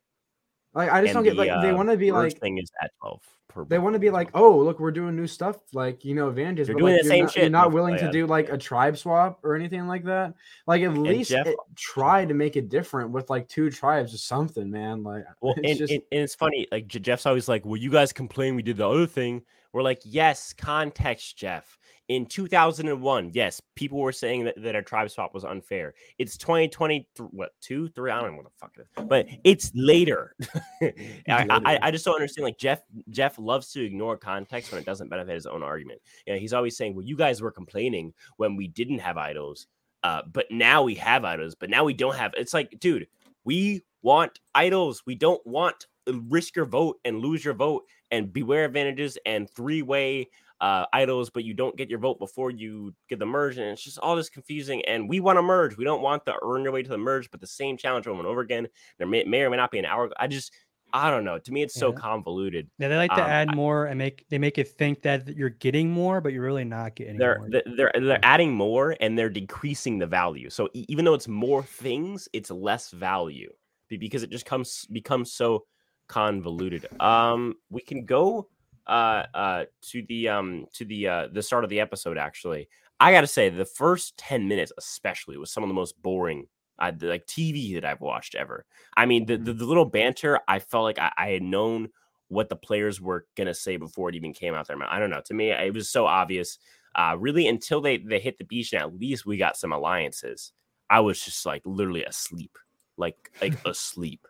[0.75, 2.57] Like I just And don't get the, like they uh, want to be like thing
[2.57, 5.57] is at 12 per they want to be like, oh, look, we're doing new stuff,
[5.73, 6.67] like you know, advantages.
[6.67, 8.57] You're but, doing like, the same not, shit, You're not willing to do like a
[8.57, 10.33] tribe swap or anything like that.
[10.67, 14.17] Like at least Jeff- it, try to make it different with like two tribes or
[14.17, 15.01] something, man.
[15.01, 16.67] Like Well, it's and, just and, and it's funny.
[16.71, 19.43] Like Jeff's always like, "Well, you guys complain we did the other thing."
[19.75, 25.09] We're like, "Yes, context, Jeff." In 2001, yes, people were saying that, that a tribe
[25.09, 25.95] swap was unfair.
[26.17, 28.09] It's 2020, what two, three?
[28.09, 30.33] I don't know what the fuck it is, but it's later.
[30.81, 30.93] I,
[31.27, 31.79] I.
[31.81, 32.45] I just don't understand.
[32.45, 35.99] Like Jeff, Jeff loves to ignore context when it doesn't benefit his own argument.
[36.25, 39.67] Yeah, he's always saying, "Well, you guys were complaining when we didn't have idols,
[40.03, 43.07] uh, but now we have idols, but now we don't have." It's like, dude,
[43.43, 45.03] we want idols.
[45.05, 45.87] We don't want
[46.27, 50.29] risk your vote and lose your vote and beware advantages and three way
[50.61, 53.83] uh, idols, but you don't get your vote before you get the merge, and it's
[53.83, 54.83] just all this confusing.
[54.85, 55.77] And we want to merge.
[55.77, 58.19] We don't want to earn your way to the merge, but the same challenge over
[58.19, 58.67] and over again.
[58.97, 60.09] There may, may or may not be an hour.
[60.17, 60.53] I just
[60.93, 61.37] I don't know.
[61.37, 62.69] To me, it's so convoluted.
[62.77, 65.49] Yeah, they like to Um, add more and make they make it think that you're
[65.49, 67.49] getting more, but you're really not getting They're more.
[67.75, 70.49] they're they're, adding more and they're decreasing the value.
[70.49, 73.51] So even though it's more things, it's less value
[73.89, 75.65] because it just comes becomes so
[76.07, 76.85] convoluted.
[76.99, 78.47] Um, we can go
[78.87, 82.17] uh uh to the um to the uh the start of the episode.
[82.17, 82.67] Actually,
[82.99, 86.47] I got to say the first ten minutes especially was some of the most boring.
[86.77, 88.65] Uh, the, like TV that I've watched ever.
[88.97, 91.87] I mean, the, the, the little banter, I felt like I, I had known
[92.27, 94.89] what the players were gonna say before it even came out their mouth.
[94.91, 95.21] I don't know.
[95.25, 96.57] To me, it was so obvious.
[96.93, 100.51] Uh, really, until they they hit the beach, and at least we got some alliances.
[100.89, 102.57] I was just like literally asleep,
[102.97, 104.25] like like asleep,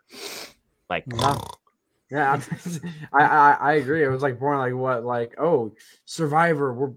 [0.88, 1.04] like
[2.10, 2.40] Yeah.
[3.12, 4.04] I, I I agree.
[4.04, 5.72] It was like born like what like oh
[6.04, 6.92] Survivor we're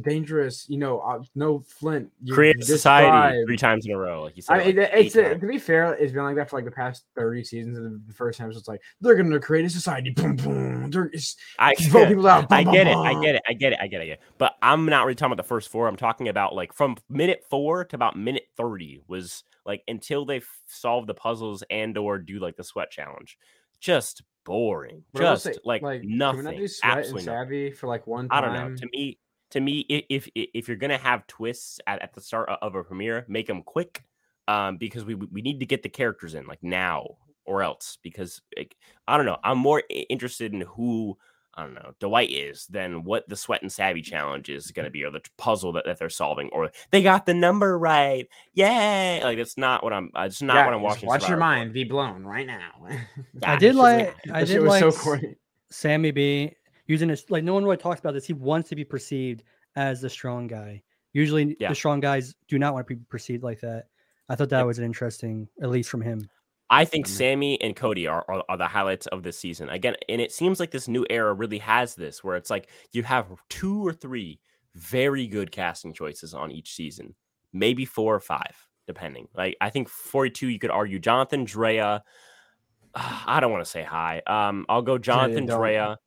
[0.00, 0.66] dangerous.
[0.68, 2.10] You know, uh, no Flint.
[2.22, 4.22] You, create society three times in a row.
[4.22, 6.36] Like you said, I mean, like it's eight uh, to be fair, it's been like
[6.36, 7.78] that for like the past thirty seasons.
[7.78, 10.10] And the first time it's like they're gonna create a society.
[10.10, 10.90] Boom, boom.
[10.90, 12.46] They're it's, I vote people out.
[12.50, 13.16] I get bum, it.
[13.16, 13.42] I get it.
[13.48, 13.78] I get it.
[13.80, 14.04] I get it.
[14.04, 14.20] I get it.
[14.38, 15.88] But I'm not really talking about the first four.
[15.88, 20.38] I'm talking about like from minute four to about minute 30 was like until they
[20.38, 23.38] f- solve the puzzles and or do like the sweat challenge.
[23.80, 25.04] Just boring.
[25.12, 26.44] Will Just say, like, Can we nothing.
[26.44, 27.24] not sweat and Absolutely nothing.
[27.24, 28.74] savvy for like one I don't know.
[28.76, 29.18] To me,
[29.50, 32.84] to me, i- if if you're gonna have twists at, at the start of a
[32.84, 34.04] premiere, make them quick,
[34.48, 37.98] um, because we we need to get the characters in like now or else.
[38.02, 38.76] Because like,
[39.08, 41.18] I don't know, I'm more interested in who
[41.54, 45.04] I don't know Dwight is then what the sweat and savvy challenge is gonna be
[45.04, 48.26] or the puzzle that, that they're solving or they got the number right.
[48.54, 49.20] Yay!
[49.22, 50.10] Like that's not what I'm.
[50.14, 51.08] Uh, it's not Yeah, what I'm watching.
[51.08, 51.40] Watch your Survivor for.
[51.40, 52.70] mind be blown right now.
[53.42, 55.36] I did like I did like so corny.
[55.70, 56.52] Sami B
[56.86, 58.26] using this like no one really talks about this.
[58.26, 59.42] He wants to be perceived
[59.76, 60.82] as the strong guy.
[61.12, 61.68] Usually Yeah.
[61.68, 63.86] the strong guys do not want to be perceived like that.
[64.28, 64.66] I thought that Yep.
[64.66, 66.28] was an interesting, at least from him.
[66.72, 69.68] I think Sami and Cody are, are are the highlights of this season.
[69.68, 73.02] Again, and it seems like this new era really has this, where it's like you
[73.04, 74.40] have two or three
[74.74, 77.14] very good casting choices on each season,
[77.52, 78.56] maybe four or five,
[78.86, 79.28] depending.
[79.34, 82.02] Like I think forty-two, you could argue Jonathan Drea.
[82.94, 84.22] I don't want to say Hai.
[84.26, 85.60] Um, I'll go Jonathan don't.
[85.60, 85.98] Drea,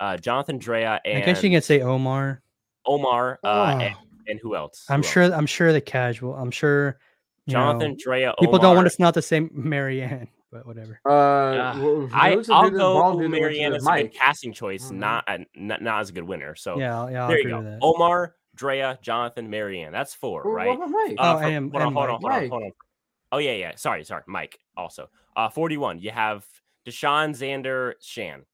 [0.00, 2.42] uh, Jonathan Drea, and I guess you can say Omar.
[2.86, 4.00] Omar, uh, and, Oh.
[4.28, 4.86] and who else?
[4.88, 5.12] I'm Who else?
[5.12, 5.34] sure.
[5.34, 6.34] I'm sure the casual.
[6.34, 6.98] I'm sure.
[7.46, 8.34] You know, Jonathan Drea.
[8.38, 11.00] people don't want Omar, us not to say Maryanne, but whatever.
[11.04, 14.02] Uh, Uh, well, I, I'll go bald dude that went to Maryanne the as a
[14.04, 14.96] good casting choice, Mhm.
[14.96, 16.54] not, a, not not as a good winner.
[16.54, 17.78] So yeah, I'll- yeah, I'll there you go.
[17.82, 19.90] Omar, Drea, Jonathan, Maryanne.
[19.92, 20.68] That's four, Well, right?
[20.68, 21.16] what about Mike?
[21.18, 22.70] Oh, for- and- hold on, and hold on, hold on, hold on.
[23.32, 23.74] Oh yeah, yeah.
[23.76, 24.22] Sorry, sorry.
[24.26, 25.08] Mike also.
[25.34, 25.98] Uh, forty-one.
[25.98, 26.44] You have
[26.86, 28.44] Deshawn, Xander, Shan.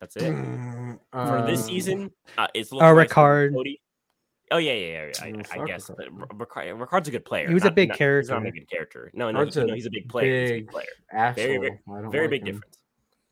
[0.00, 2.10] That's it Mm, for this um, season.
[2.38, 3.54] Uh, it's Uh, like it's gonna Ricard.
[3.54, 3.80] Cody.
[4.50, 5.12] Oh yeah, yeah, yeah.
[5.24, 7.48] I, I guess Ricard, but Ricard, Ricard's a good player.
[7.48, 8.60] He was a big not- He's not a character.
[8.60, 9.10] good character.
[9.14, 10.42] No, no, Ricard's no, he's a big player.
[10.42, 10.86] He's a big big player.
[11.12, 11.44] Asshole.
[11.44, 11.80] Very, very-
[12.10, 12.46] very like big him.
[12.56, 12.78] difference.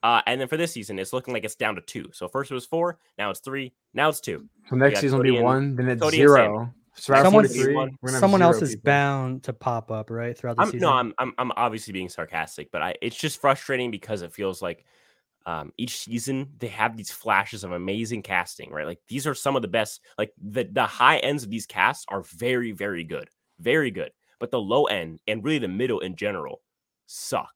[0.02, 2.06] Uh, and then for this season, it's looking like it's down to two.
[2.12, 4.48] So first it was four, now it's three, now it's two.
[4.68, 6.72] So next season will be one, then it's Cody zero.
[6.94, 8.86] Survivor Someone's- 43, One- we're gonna have Someone else zero is people.
[8.90, 10.36] bound to pop up, right?
[10.36, 10.80] Throughout the I'm, season.
[10.80, 14.60] no, I'm, I'm I'm obviously being sarcastic, but I it's just frustrating because it feels
[14.60, 14.84] like
[15.46, 18.86] um, each season they have these flashes of amazing casting, right?
[18.86, 20.00] Like these are some of the best.
[20.18, 23.28] Like the the high ends of these casts are very very good,
[23.58, 26.62] very good, but the low end and really the middle in general
[27.06, 27.52] suck.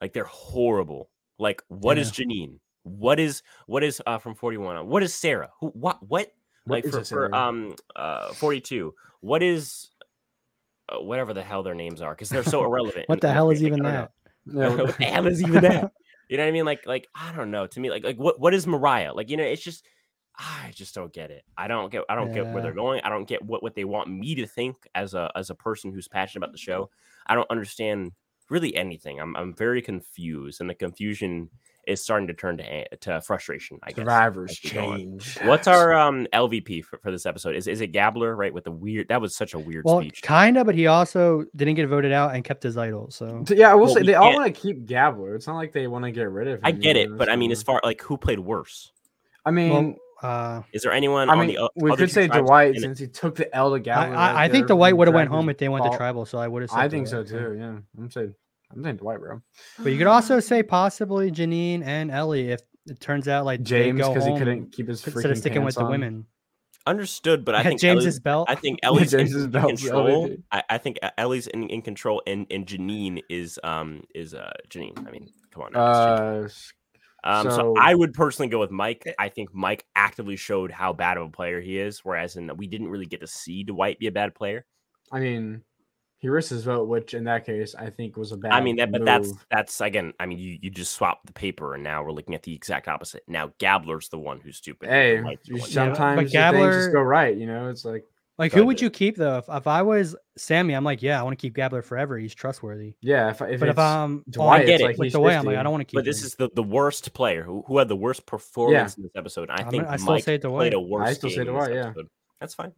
[0.00, 1.10] Like they're horrible.
[1.38, 2.58] Like what is Jeanine?
[2.82, 4.86] What is what is uh from forty one?
[4.88, 5.50] What is Sara?
[5.60, 6.32] Who what what
[6.64, 9.90] What like for, for um uh 42 what is
[10.88, 13.62] uh, whatever the hell their names are because they're so irrelevant what the hell is
[13.62, 14.08] even I don't know.
[14.64, 14.78] that?
[14.78, 15.92] Yeah, what the hell is even that
[16.28, 16.64] you know what i mean?
[16.64, 19.12] Like like i don't know to me like like what what is mariah?
[19.14, 19.84] Like you know it's just
[20.38, 21.44] i just don't get it.
[21.56, 23.00] I don't get i don't get where they're going.
[23.02, 25.92] I don't get what what they want me to think as a as a person
[25.92, 26.90] who's passionate about the show.
[27.26, 28.12] I don't understand
[28.50, 29.20] really anything.
[29.20, 31.50] I'm i'm very confused and the confusion
[31.86, 34.98] is starting to turn to to frustration i guess Survivors as we on.
[34.98, 35.38] change.
[35.44, 37.54] What's our um LVP for, for this episode?
[37.56, 38.52] Is is it Gabler, right?
[38.52, 40.22] With the weird that was such a weird Well, speech.
[40.22, 43.10] kinda, but he also didn't get voted out and kept his idol.
[43.10, 45.34] So So, yeah, I will Well, say they all want to keep Gabler.
[45.34, 46.60] It's not like they want to get rid of him.
[46.64, 48.92] I get it, but I mean, as far like who played worse?
[49.44, 49.70] I mean,
[50.22, 52.98] well, uh, Is there anyone I on mean, the we could say tribes Dwight since
[52.98, 54.16] he took the L to I, Gabler.
[54.16, 56.24] I, right I think there Dwight would have went home if they went to tribal.
[56.26, 56.72] So I would have.
[56.72, 57.54] I think so too.
[57.58, 58.34] Yeah, I'm saying
[58.72, 59.40] I'm saying Dwight, bro.
[59.78, 63.98] But you could also say possibly Jeanine and Elie if it turns out like James
[63.98, 66.26] because he couldn't keep his freaking instead of freaking sticking with pants the women.
[66.86, 68.48] Understood, but I think James's Elie's, belt.
[68.50, 70.08] I think Elie's in, James's in belt's control.
[70.08, 70.42] elevated.
[70.52, 75.06] I, I think Elie's in, in control, and and Jeanine is um is uh Jeanine.
[75.06, 75.72] I mean, Come on.
[75.72, 75.80] now.
[75.80, 76.48] Uh,
[77.24, 79.02] Um, so, So- I would personally go with Mike.
[79.06, 82.50] Eh I think Mike actively showed how bad of a player he is, whereas in
[82.56, 84.64] we didn't really get to see Dwight be a bad player.
[85.10, 85.62] I mean,
[86.18, 88.52] he risked his vote, which in that case I think was a bad.
[88.52, 89.46] I mean, that, but that's move.
[89.50, 90.12] that's again.
[90.18, 92.88] I mean, you, you just swap the paper, and now we're looking at the exact
[92.88, 93.22] opposite.
[93.28, 94.88] Now Gabler's the one who's stupid.
[94.88, 97.36] Hey, Mike's you one- Yeah, but sometimes Gabler- just go right.
[97.36, 98.04] You know, it's like
[98.38, 99.38] Like, who would you keep though?
[99.38, 102.18] If, if I was Sami, I'm like, yeah, I want to keep Gabler forever.
[102.18, 102.94] He's trustworthy.
[103.02, 103.30] yeah.
[103.30, 104.84] If, if but if I'm Dwight, I get it.
[104.84, 105.96] like with he's the way I'm like, I don't want to keep.
[105.98, 109.12] But this is the, the worst player who, who had the worst performance in this
[109.16, 109.48] episode.
[109.50, 110.74] I I'm think gonna- I still Mike say played Dwight.
[110.74, 111.86] a worse I still say game in this Dwight, yeah.
[111.88, 112.08] episode.
[112.40, 112.72] That's fine.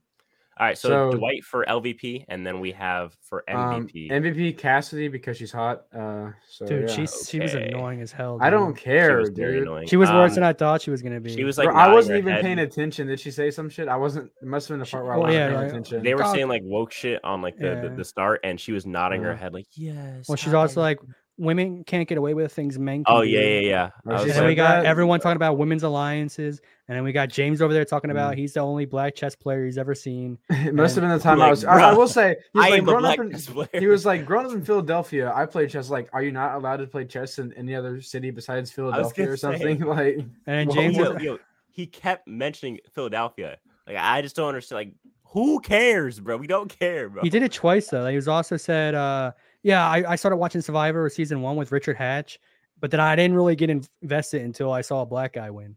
[0.60, 4.10] All right, so, So- Dwight for LVP, and then we have for um, MVP.
[4.10, 5.82] MVP Cassidy because she's hot.
[5.96, 6.88] Uh, so dude.
[6.88, 6.96] yeah.
[6.96, 8.38] She's she was annoying as hell.
[8.40, 9.62] I don't She care, was dude.
[9.62, 9.86] annoying.
[9.86, 11.32] She was worse Um, than I thought she was gonna be.
[11.32, 12.42] She was like, Bro, I wasn't even head.
[12.42, 13.06] paying attention.
[13.06, 13.86] Did she say some shit?
[13.86, 14.32] I wasn't.
[14.42, 16.02] It must have been the part where I wasn't yeah, paying like, attention.
[16.02, 16.32] They were God.
[16.34, 17.94] saying like woke shit on like the, the, Yeah.
[17.94, 20.28] the start, and she was nodding her head like yes.
[20.28, 20.98] Well, she's also hi." like,
[21.38, 23.28] women can't get away with things men can oh do.
[23.28, 23.90] yeah, yeah, yeah.
[24.06, 27.12] I she was And then we got everyone talking about women's alliances, and then we
[27.12, 28.38] got James over there talking about Mm.
[28.38, 30.38] he's the only black chess player he's ever seen.
[30.50, 31.64] it must have been the time I Like, was.
[31.64, 33.40] I, I will say, he was I like am a growing up black in.
[33.40, 33.68] player.
[33.80, 35.32] He was like growing up in Philadelphia.
[35.34, 35.90] I played chess.
[35.90, 39.32] Like, are you not allowed to play chess in any other city besides Philadelphia gonna
[39.32, 39.40] or say.
[39.40, 39.80] something?
[39.86, 41.38] Like, And Well, James, yo, was- yo,
[41.70, 43.58] he kept mentioning Philadelphia.
[43.86, 44.78] Like I just don't understand.
[44.78, 44.92] Like
[45.30, 46.38] who cares, bro?
[46.38, 47.22] We don't care, bro.
[47.22, 48.00] he did it twice though.
[48.02, 51.72] like, He was also said, uh, "Yeah, I, I started watching Survivor season one with
[51.72, 52.38] Richard Hatch,
[52.80, 53.70] but then I didn't really get
[54.02, 55.76] invested until I saw a black guy win."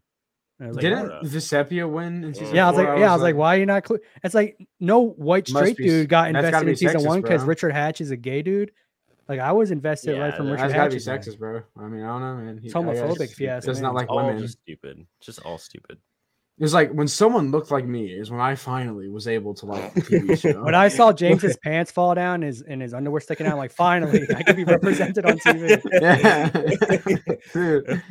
[0.58, 2.88] And I was like, didn't Vecepia win in season yeah, I was four?
[2.90, 3.86] like, yeah, I was like, why are you not?
[3.86, 4.00] Cl-?
[4.22, 7.42] It's like no white straight be dude got invested in season sexist, one because.
[7.42, 8.70] Richard Hatch is a gay dude.
[9.28, 10.90] Like I was invested Yeah, right from that- Richard That's gotta Hatch.
[10.92, 11.20] be is black.
[11.22, 11.62] sexist, bro.
[11.78, 12.58] I mean, I don't know, man.
[12.58, 14.38] He, It's I homophobic if you ask Does not like all women.
[14.40, 15.04] just stupid.
[15.20, 15.98] Just all stupid.
[16.58, 19.96] It's like when someone looked like me is when I finally was able to like
[19.96, 20.62] a TV show.
[20.62, 23.72] When I saw James's pants fall down, his and his underwear sticking out, I'm like,
[23.72, 25.80] finally, I can be represented on TV.
[26.00, 26.48] yeah,
[27.52, 28.02] dude,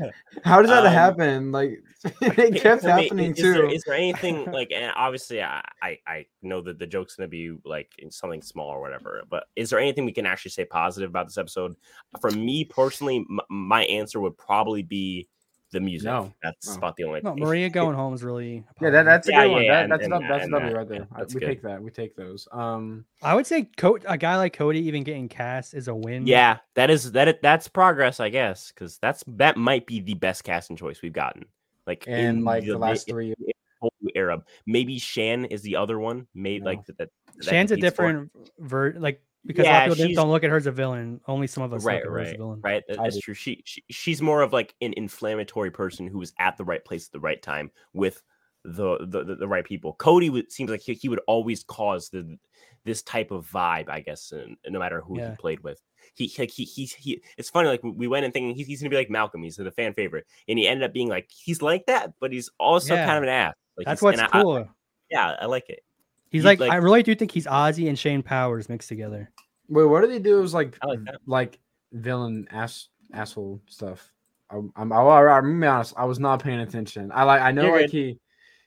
[0.43, 1.51] how does that Um, happen?
[1.51, 1.83] Like,
[2.21, 3.69] it kept For me, happening is too.
[3.69, 4.71] is there anything like?
[4.71, 8.69] And obviously, I, I I know that the joke's gonna be like in something small
[8.69, 9.21] or whatever.
[9.29, 11.75] But is there anything we can actually say positive about this episode?
[12.19, 15.27] For me personally, m- my answer would probably be
[15.71, 16.05] the music.
[16.05, 16.33] No.
[16.43, 16.75] That's No.
[16.75, 17.21] about the only.
[17.23, 17.43] No, thing.
[17.43, 18.63] Maria going home is really.
[18.79, 19.63] a Yeah, that, that's a Yeah, good one.
[19.63, 21.07] yeah, That, and- that's and not that- that's and W that, right there.
[21.13, 21.45] I- that's we good.
[21.47, 21.81] take that.
[21.81, 22.47] We take those.
[22.51, 26.27] Um, I would say Co- a guy like Cody even getting cast is a win.
[26.27, 27.41] Yeah, that is that.
[27.41, 31.45] That's progress, I guess, because that's that might be the best casting choice we've gotten.
[31.87, 33.33] Like and in like the last in three.
[33.39, 34.43] the whole era.
[34.67, 36.27] Maybe Shan is the other one.
[36.35, 36.69] Made No.
[36.71, 36.97] like that.
[36.97, 37.09] that
[37.41, 38.07] Shan's a competes for it.
[38.13, 40.71] different ver like because a lot of people she's- don't look at her as a
[40.71, 41.19] villain.
[41.27, 42.61] Only some of us right, look at her as a right, villain.
[42.63, 42.83] right.
[42.87, 43.33] That's true.
[43.33, 47.07] She, she she's more of like an inflammatory person who was at the right place
[47.07, 48.21] at the right time with
[48.63, 49.93] the the, the, the right people.
[49.93, 52.37] Cody would, seems like he, he would always cause the
[52.83, 55.31] this type of vibe, I guess, and, no matter who Yeah.
[55.31, 55.79] he played with.
[56.15, 57.21] He like he he he.
[57.37, 59.43] It's funny, like we went in thinking he's, he's gonna be like Malcolm.
[59.43, 62.49] He's the fan favorite, and he ended up being like he's like that, but he's
[62.59, 63.05] also Yeah.
[63.05, 63.53] kind of an ass.
[63.77, 64.65] Like That's what's and I- I-
[65.09, 65.83] yeah, I like it.
[66.31, 69.29] He's he's like, like- I really do think he's Ozzy and Shane Powers mixed together.
[69.69, 70.39] Wait, what did he do?
[70.39, 71.59] It was like like like
[71.93, 74.11] villain ass asshole stuff.
[74.49, 75.93] I'm I'm I'll, I'm gonna be honest.
[75.95, 77.11] I was not paying attention.
[77.13, 77.91] I like I know You're like good.
[77.91, 78.19] he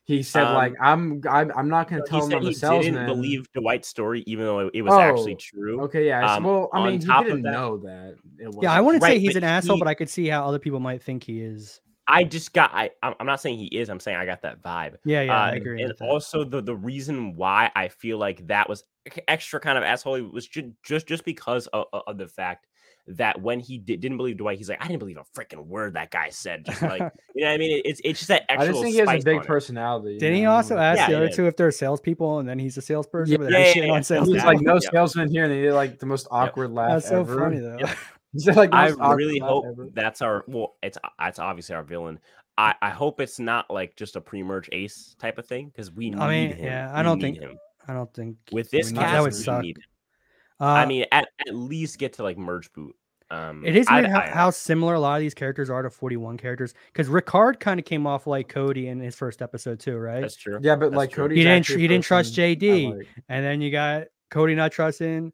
[0.07, 2.49] he said like Um, I'm I'm, I'm not gonna He tell him said I'm a
[2.49, 2.95] he salesman.
[2.95, 5.81] didn't believe Dwight's story, even though it was actually Oh, true.
[5.83, 6.35] Okay, yeah.
[6.37, 8.17] Um, well, I mean, he didn't that- know that.
[8.39, 10.47] It Yeah, I wasn't- wouldn't say he's but an asshole, but I could see how
[10.47, 11.81] other people might think he is.
[12.07, 12.71] I just got.
[12.75, 12.91] I.
[13.03, 13.89] I'm I'm not saying he is.
[13.89, 14.97] I'm saying I got that vibe.
[15.05, 15.83] Yeah, yeah, I Uh, agree.
[15.83, 18.85] And also the the reason why I feel like that was
[19.29, 22.67] extra kind of asshole was just just just because of, of- of the fact
[23.07, 25.95] that when he did, didn't believe Dwight, he's like, I didn't believe a freaking word
[25.95, 26.65] that guy said.
[26.65, 27.01] Just like
[27.35, 29.19] you know, what I mean, it's it's just that I just think he has a
[29.19, 30.19] big personality.
[30.19, 31.31] Didn't he also ask Yeah, the other yeah.
[31.37, 33.33] two if they're salespeople and then he's a salesperson?
[33.33, 33.87] Yeah, but yeah, shitting yeah, yeah.
[33.87, 34.47] He was salespeople?
[34.47, 34.91] like no Yeah.
[34.91, 37.41] salesman here, and they did like the most awkward laugh That's so ever.
[37.41, 37.79] funny though.
[37.81, 37.97] Yep.
[38.35, 39.89] He said, like, I really hope ever.
[39.95, 40.75] that's our well.
[40.83, 42.19] It's it's obviously our villain.
[42.59, 46.11] I, I hope it's not like just a pre-merge ace type of thing because we
[46.11, 46.65] need I mean, him.
[46.67, 49.13] yeah, I We don't think- him I don't think with this cast.
[49.13, 49.63] that would we suck.
[49.63, 49.85] need him.
[50.61, 52.95] Uh, I mean, at, at least get to like merge boot.
[53.31, 55.83] Um, It is I- weird how, I- how similar a lot of these characters are
[55.83, 59.81] to 41 characters because Ricard kind of came off like Cody in his first episode
[59.81, 60.21] too, right?
[60.21, 60.59] That's true.
[60.63, 61.13] Yeah, but That's like.
[61.13, 62.97] Cody, He didn't he didn't trust JD.
[62.99, 63.09] like.
[63.29, 65.33] And then you got Cody not trusting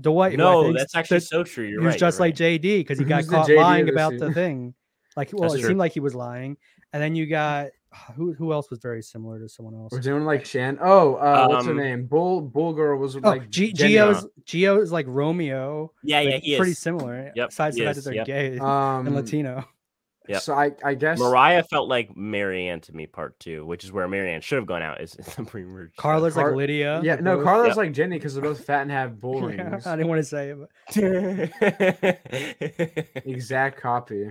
[0.00, 0.32] Dwight.
[0.32, 1.64] who No, think that's actually that so true.
[1.66, 2.00] You're he was right.
[2.00, 2.60] just like right.
[2.60, 4.74] JD because he got Who's caught lying of the about the thing.
[5.16, 5.68] Like, well, That's it true.
[5.68, 6.58] seemed like he was lying.
[6.92, 7.68] And then you got
[8.14, 9.90] who who else was very similar to someone else?
[9.92, 10.78] Was anyone like Shan?
[10.82, 12.04] Oh, uh, what's her Um, name?
[12.06, 15.92] Bull Bull Girl was Oh, like G- Geo's Geo is like Romeo.
[16.02, 16.78] Yeah, yeah, like, he pretty is.
[16.78, 17.32] similar.
[17.34, 18.26] Yep, Besides he the fact that they're yep.
[18.26, 19.64] gay um, and Latino.
[20.28, 20.42] Yep.
[20.42, 24.06] So I I guess Morriah felt like Maryanne to me, part two, which is where
[24.08, 25.00] Maryanne should have gone out.
[25.00, 25.92] Is the pre-merge?
[25.98, 27.00] Karla's Car- like Lydia.
[27.04, 27.76] yeah no both- Karla's Yep.
[27.76, 29.86] like Jenny because they're both fat and have bull rings.
[29.86, 30.58] I didn't want to say it.
[30.94, 32.20] But...
[33.24, 34.30] Exact copy.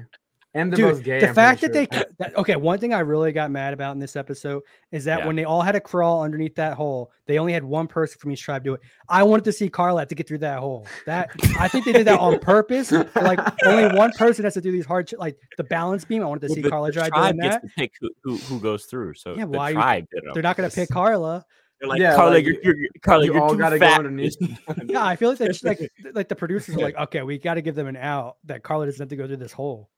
[0.55, 1.19] And they're Dude, both gay.
[1.19, 3.91] the I'm fact that pretty they that, okay, one thing I really got mad about
[3.91, 5.27] in this episode is that Yeah.
[5.27, 8.31] when they all had to crawl underneath that hole, they only had one person from
[8.31, 8.79] each tribe do it.
[9.09, 10.87] I wanted to see Karla have to get through that hole.
[11.05, 12.91] That I think they did that on purpose.
[12.91, 16.23] Like only one person has to do these hard, sh- like the balance beam.
[16.23, 17.61] I wanted to Well, see the- Karla the try doing gets that.
[17.61, 19.15] to pick who, who, who goes through.
[19.15, 21.45] So Yeah, the why you- tribe did it on They're not going to pick Karla.
[21.81, 23.85] They're like, Yeah, Karla, like, you're, you- you're, Karla, you you're all too gotta go
[23.85, 23.97] fat.
[23.99, 24.37] underneath.
[24.85, 27.61] Yeah, I feel like that's like like the producers are like, okay, we got to
[27.61, 29.89] give them an out that Karla doesn't have to go through this hole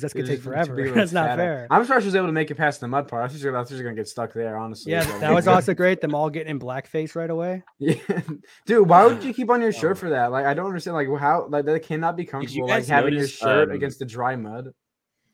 [0.00, 0.88] because that's gonna take just too big forever.
[0.88, 1.66] of That's not fair.
[1.70, 3.22] I'm surprised she was able to make it past the mud part.
[3.22, 4.92] I was just gonna, I was just gonna get stuck there, honestly.
[4.92, 6.00] Yeah, that was also great.
[6.00, 7.62] Them all getting in blackface right away.
[7.78, 7.94] Yeah,
[8.66, 10.30] dude, why would you keep on your shirt for that?
[10.30, 10.94] Like, I don't understand.
[10.94, 12.68] Like, how like that cannot be comfortable.
[12.68, 14.72] Like guys having your shirt um, against the dry mud.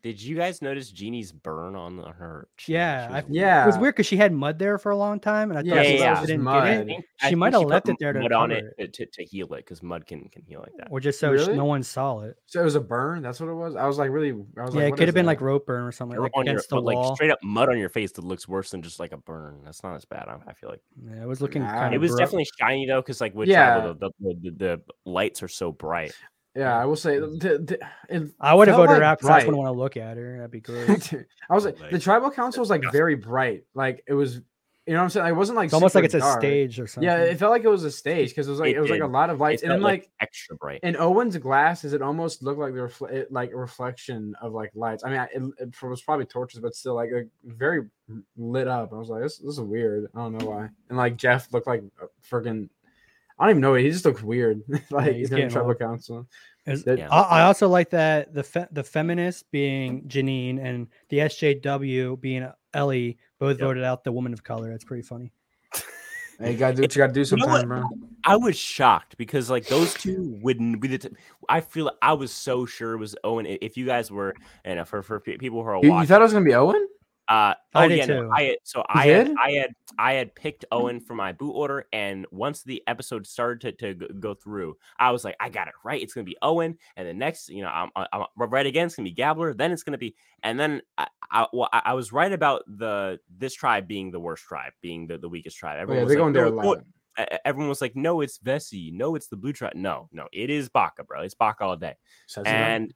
[0.05, 2.47] Did you guys notice Jeanine's burn on the- her?
[2.59, 2.75] chin?
[2.75, 5.51] Yeah, I- Yeah, It was weird because she had mud there for a long time,
[5.51, 6.65] and I thought so she that was just just didn't mud.
[6.65, 9.07] get it, think- She might have left it there to mud on cover it to,
[9.07, 10.89] to heal it because mud can can heal like that.
[10.91, 11.57] or just so sh- Really?
[11.57, 12.37] no one saw it.
[12.45, 13.23] so it was a burn.
[13.23, 13.77] That's what it was.
[13.77, 14.33] I was like, really.
[14.33, 14.35] I
[14.67, 15.31] was Yeah, like, it could have been that?
[15.31, 17.17] like rope burn or something, Or like on your, against the but like wall.
[17.17, 19.63] straight up mud on your face that looks worse than just like a burn.
[19.65, 20.29] That's not as bad.
[20.29, 21.73] I, I feel like yeah, it was looking Nah.
[21.73, 22.03] kind it of.
[22.03, 23.81] was definitely shiny though, because like with Yeah.
[23.81, 26.13] tribal, the, the, the, the lights are so bright.
[26.57, 27.19] Yeah, I will say.
[27.19, 29.63] The, the, it I would have felt voted her like out because I just wouldn't
[29.63, 30.37] want to look at her.
[30.37, 31.13] That'd be great.
[31.51, 33.65] I was like, the tribal council was like very bright.
[33.75, 34.37] Like it was,
[34.87, 35.25] you know what I'm saying?
[35.25, 37.09] Like, it wasn't like It's almost like super it's a stage or something.
[37.09, 38.91] Yeah, it felt like it was a stage because it was like It it, was
[38.91, 40.81] like a lot of It lights, and felt then like like extra bright.
[40.83, 44.71] in Owen's glasses, it almost looked like the refle- it, like a reflection of like
[44.75, 45.03] lights.
[45.03, 47.89] I mean, I- it, it was probably torches, but still like, like very
[48.37, 48.93] lit up.
[48.93, 50.09] I was like, this, this is weird.
[50.15, 50.69] I don't know why.
[50.89, 52.69] And like Jeff looked like a freaking.
[53.39, 53.75] I don't even know.
[53.75, 54.63] He just looks weird.
[54.91, 55.79] like he's he's in getting tribal old.
[55.79, 56.27] council.
[56.67, 57.09] Is- That- Yeah.
[57.11, 62.49] I, I also like that the fe- the feminist being Jeanine and the SJW being
[62.73, 63.67] Elie both Yep.
[63.67, 64.71] voted out the woman of color.
[64.71, 65.33] That's pretty funny.
[66.41, 67.85] Hey, you gotta do what you gotta do You know bro.
[68.25, 70.99] I was shocked because like those two wouldn't be the.
[70.99, 71.09] T-
[71.49, 73.47] I feel I was so sure it was Owen.
[73.47, 76.33] If you guys were, and for for people who are You, you thought it was
[76.33, 76.89] gonna be Owen?
[77.29, 78.31] I Uh, oh did yeah, no, too.
[78.33, 79.37] I had, so You I had, did?
[79.39, 83.79] I had I had picked Owen for my boot order, and once the episode started
[83.79, 86.03] to, to go- go through, I was like, I got it right.
[86.03, 88.87] It's gonna be Owen, and the next, you know, I'm, I'm I'm right again.
[88.87, 89.55] It's gonna be Gabler.
[89.55, 93.19] Then it's gonna be, and then I I, well, I I was right about the
[93.39, 95.77] this tribe being the worst tribe, being the, the weakest tribe.
[95.79, 96.79] Oh, Everyone yeah, was they're like, going there "No, a lot.
[97.45, 98.93] everyone was like, no, it's Vesi.
[98.93, 99.75] No, it's the blue tribe.
[99.77, 101.23] No, no, it is Baka, bro.
[101.23, 101.95] It's Baka all day.
[102.27, 102.49] Says it.
[102.51, 102.93] And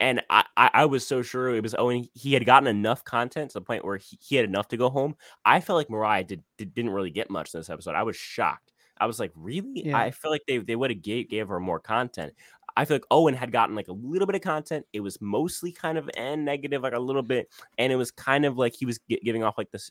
[0.00, 2.06] and I, I was so sure it was Owen.
[2.14, 4.90] He had gotten enough content to the point where he, he had enough to go
[4.90, 5.16] home.
[5.44, 7.94] I felt like Morriah did, did didn't really get much in this episode.
[7.94, 8.72] I was shocked.
[8.98, 9.86] I was like, really?
[9.86, 9.98] Yeah.
[9.98, 12.32] I feel like they they would have gave, gave her more content.
[12.78, 14.84] I feel like Owen had gotten like a little bit of content.
[14.92, 18.44] It was mostly kind of and negative, like a little bit, and it was kind
[18.44, 19.90] of like he was gi- giving off like this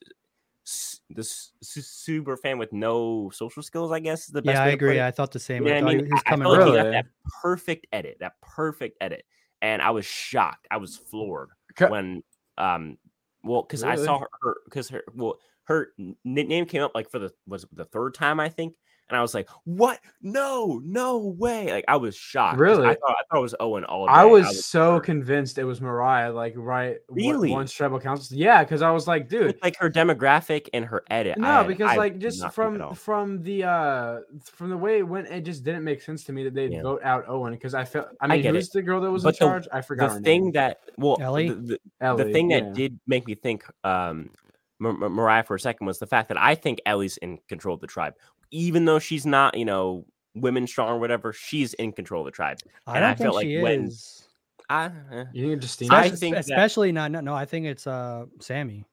[1.11, 3.91] this su- super fan with no social skills.
[3.91, 4.55] I guess is the best.
[4.55, 5.01] Yeah, I agree.
[5.01, 5.65] I thought the same.
[5.65, 6.11] You know I what I he mean?
[6.13, 7.05] I- felt like he got that
[7.41, 9.25] perfect edit, that perfect edit,
[9.61, 10.67] and I was shocked.
[10.71, 12.23] I was floored Ca- when,
[12.57, 12.97] um,
[13.43, 17.19] well, because I saw her, because her, well, her n- name came up like for
[17.19, 18.75] the was it the third time I think,
[19.09, 19.99] and I was like, "What?
[20.21, 22.57] No, no way!" Like I was shocked.
[22.59, 22.85] Really?
[22.87, 24.13] I thought I thought it was Owen all day.
[24.13, 24.99] I was, so sure.
[24.99, 27.51] convinced it was Morriah, like right Really?
[27.51, 28.35] once tribal council.
[28.37, 31.37] Yeah, because I was like, dude, With, like her demographic and her edit.
[31.37, 34.77] no, had- because I like just not think at from from the uh from the
[34.77, 36.81] way it went, it just didn't make sense to me that they'd Yeah.
[36.81, 38.07] vote out Owen because I felt.
[38.21, 38.73] I I mean, get who's it.
[38.73, 39.67] the girl that was But in the- charge?
[39.71, 40.07] I forgot.
[40.07, 40.51] the her thing name.
[40.53, 41.49] that well, Elie?
[41.49, 44.31] the, the, Elie, the thing that did make me think um
[44.77, 47.75] Mar- Mar- Morriah for a second was the fact that I think Elie's in control
[47.75, 48.13] of the tribe,
[48.55, 51.33] even though she's not, you know, women strong or whatever.
[51.33, 52.57] She's in control of the tribe.
[52.87, 54.21] I and don't I feel like she when- is.
[54.67, 55.91] I, eh, You think Justine?
[55.91, 57.33] I Especially, that- not, no, no.
[57.35, 58.85] I think it's uh Sami.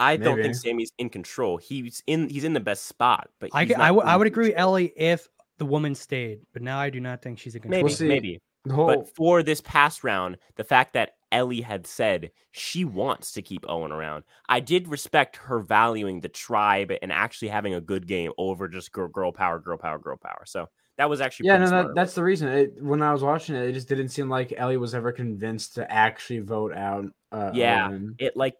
[0.00, 1.56] I don't think Sami's in control.
[1.58, 2.28] He's in.
[2.28, 4.58] He's in the best spot, but I I would I in would agree with.
[4.58, 7.82] Elie if the woman stayed, but now I do not think she's in control.
[7.84, 8.08] Maybe, see.
[8.08, 8.40] maybe.
[8.70, 13.42] whole But for this past round, the fact that Elie had said she wants to
[13.42, 18.06] keep Owen around, I did respect her valuing the tribe and actually having a good
[18.06, 20.44] game over just girl, girl power, girl power, girl power.
[20.46, 22.48] So that was actually yeah, no, that, that's the reason.
[22.48, 25.74] It, when I was watching it, it just didn't seem like Elie was ever convinced
[25.74, 27.04] to actually vote out.
[27.30, 28.14] Uh, Yeah, Owen.
[28.18, 28.54] it like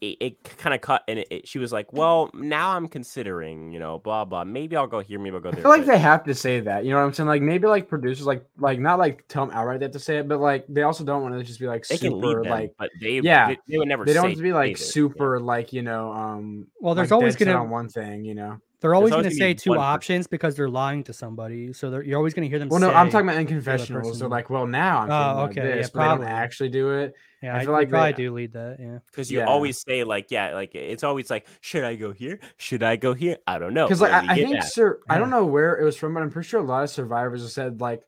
[0.00, 3.72] it, it kind of cut and it, it- she was like well now i'm considering
[3.72, 5.92] you know blah blah maybe i'll go here maybe i'll go I feel like but-
[5.92, 6.84] they have to say that.
[6.84, 7.26] You know what I'm saying?
[7.28, 10.18] Like maybe like producers, like like not like tell them outright they have to say
[10.18, 12.50] it, but like they also don't want to just be like they can super them,
[12.50, 14.76] like but they yeah, they, they would never they don't say have to be like
[14.76, 14.92] say this, yeah.
[14.92, 18.24] super like you know um Well, there's like, always gonna- on one thing.
[18.24, 19.88] You know, They're always going always to gonna say two one person.
[19.92, 21.72] options because they're lying to somebody.
[21.72, 22.68] So they're, you're always going to hear them.
[22.68, 24.20] Well, no, I'm talking about in confessionals.
[24.20, 26.26] They're like, well, now I'm Oh, thinking about okay, yeah, this, but they probably.
[26.26, 27.14] don't actually do it.
[27.42, 28.76] Yeah, I I, feel like like probably they- do lead that.
[28.78, 28.98] Yeah.
[29.06, 29.46] Because you Yeah.
[29.46, 32.38] always say like, yeah, like it's always like, should I go here?
[32.56, 33.38] Should I go here?
[33.46, 33.86] I don't know.
[33.86, 34.72] Because like I, I think that.
[34.72, 36.90] sir, I don't know where it was from, but I'm pretty sure a lot of
[36.90, 38.02] survivors have said like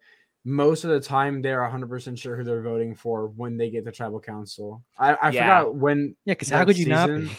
[0.45, 3.85] most of the time they're 100 percent sure who they're voting for when they get
[3.85, 4.83] the tribal council.
[4.97, 5.61] I, I Yeah.
[5.63, 6.15] forgot when.
[6.25, 7.31] Yeah, because how could you not be?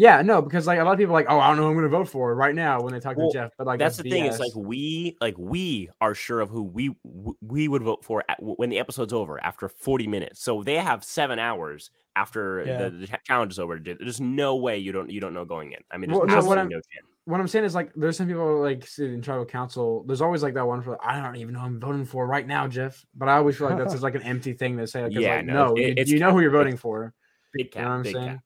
[0.00, 1.70] Yeah, no, because like a lot of people are like, oh, I don't know who
[1.70, 3.50] I'm going to vote for right now when they talk Well, to Jeff.
[3.58, 6.94] But like that's the thing is like we like we are sure of who we
[7.40, 11.02] we would vote for at, when the episode's over after 40 minutes so they have
[11.02, 12.78] seven hours after Yeah.
[12.84, 15.80] the, the challenge is over there's no way you don't you don't know going in
[15.90, 17.92] i mean there's Well, no, what absolutely I'm- no chance what I'm saying is like
[17.94, 20.02] there's some people like sit in tribal council.
[20.06, 22.46] There's always like that one for I don't even know who I'm voting for right
[22.46, 23.04] now, Jeff.
[23.14, 25.06] But I always feel like that's just like an empty thing to say.
[25.06, 27.12] Because Yeah, like, no, no, it- you, you know who you're voting for.
[27.52, 28.14] big You know what I'm saying?
[28.28, 28.40] cap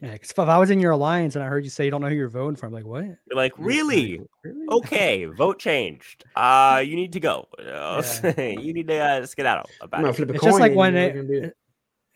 [0.00, 2.00] Yeah, 'cause if I was in your alliance and I heard you say you don't
[2.00, 3.04] know who you're voting for, I'm like, what?
[3.04, 4.66] you're like really really?
[4.70, 8.40] okay vote changed uh you need to go Yeah.
[8.58, 10.50] you need to uh, skedaddle I'm about gonna it flip a It's coin.
[10.50, 11.30] just like when they, it.
[11.30, 11.56] it-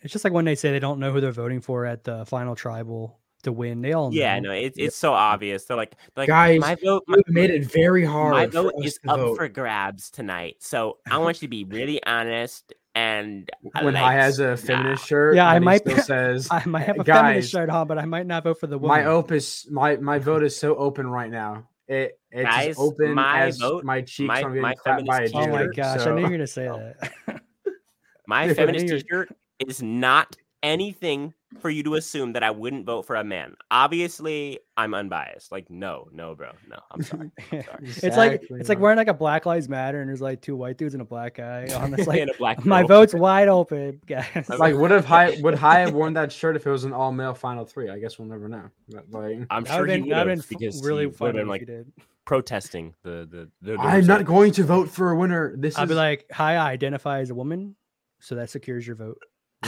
[0.03, 2.25] it's just like when they say they don't know who they're voting for at the
[2.27, 3.81] final tribal to win.
[3.83, 4.49] They all yeah know.
[4.51, 8.05] no it's, it's so obvious they're like like Guys, my vote my, made it very
[8.05, 8.33] hard.
[8.33, 9.37] my vote is up vote.
[9.37, 14.03] for grabs tonight so i want you to be really honest and uh, when like,
[14.03, 15.37] Hai has a feminist shirt.
[15.37, 18.05] Yeah, I might- still says I might have a Guys, feminist shirt on, but I
[18.07, 18.97] might not vote for the woman.
[18.99, 19.69] my opus.
[19.71, 21.69] My my vote is so open right now.
[21.87, 25.07] It it's Guys, as open my as vote- my cheeks my- from getting my clapped
[25.07, 25.41] by a feminist Jew.
[25.41, 26.93] oh my shirt, gosh, I so- knew you were gonna say Oh.
[27.27, 27.43] that.
[28.29, 29.29] My feminist t-shirt
[29.69, 33.55] is not anything for you to assume that I wouldn't vote for a man.
[33.71, 35.53] Obviously, I'm unbiased.
[35.53, 36.77] Like, no, no, bro, no.
[36.91, 37.31] I'm sorry.
[37.53, 37.63] Yeah.
[37.65, 37.79] sorry.
[37.85, 40.57] It's like Exactly, it's like wearing like a Black Lives Matter, and there's like two
[40.57, 42.07] white dudes and a black guy on this.
[42.07, 42.89] Like And a black my girl.
[42.89, 44.49] vote's wide open, guys.
[44.49, 47.13] Like, would have Hai would Hai have worn that shirt if it was an all
[47.13, 47.89] male final three?
[47.89, 48.69] I guess we'll never know.
[48.89, 51.13] But, like, I'm That sure would've he would that'd have been because really he would
[51.13, 51.93] have funny been if like did.
[52.25, 53.51] protesting the the.
[53.63, 55.55] the, the I'm not going to vote for a winner.
[55.57, 57.77] This I'll is be like, hi, I identify as a woman,
[58.21, 59.19] so that secures your vote.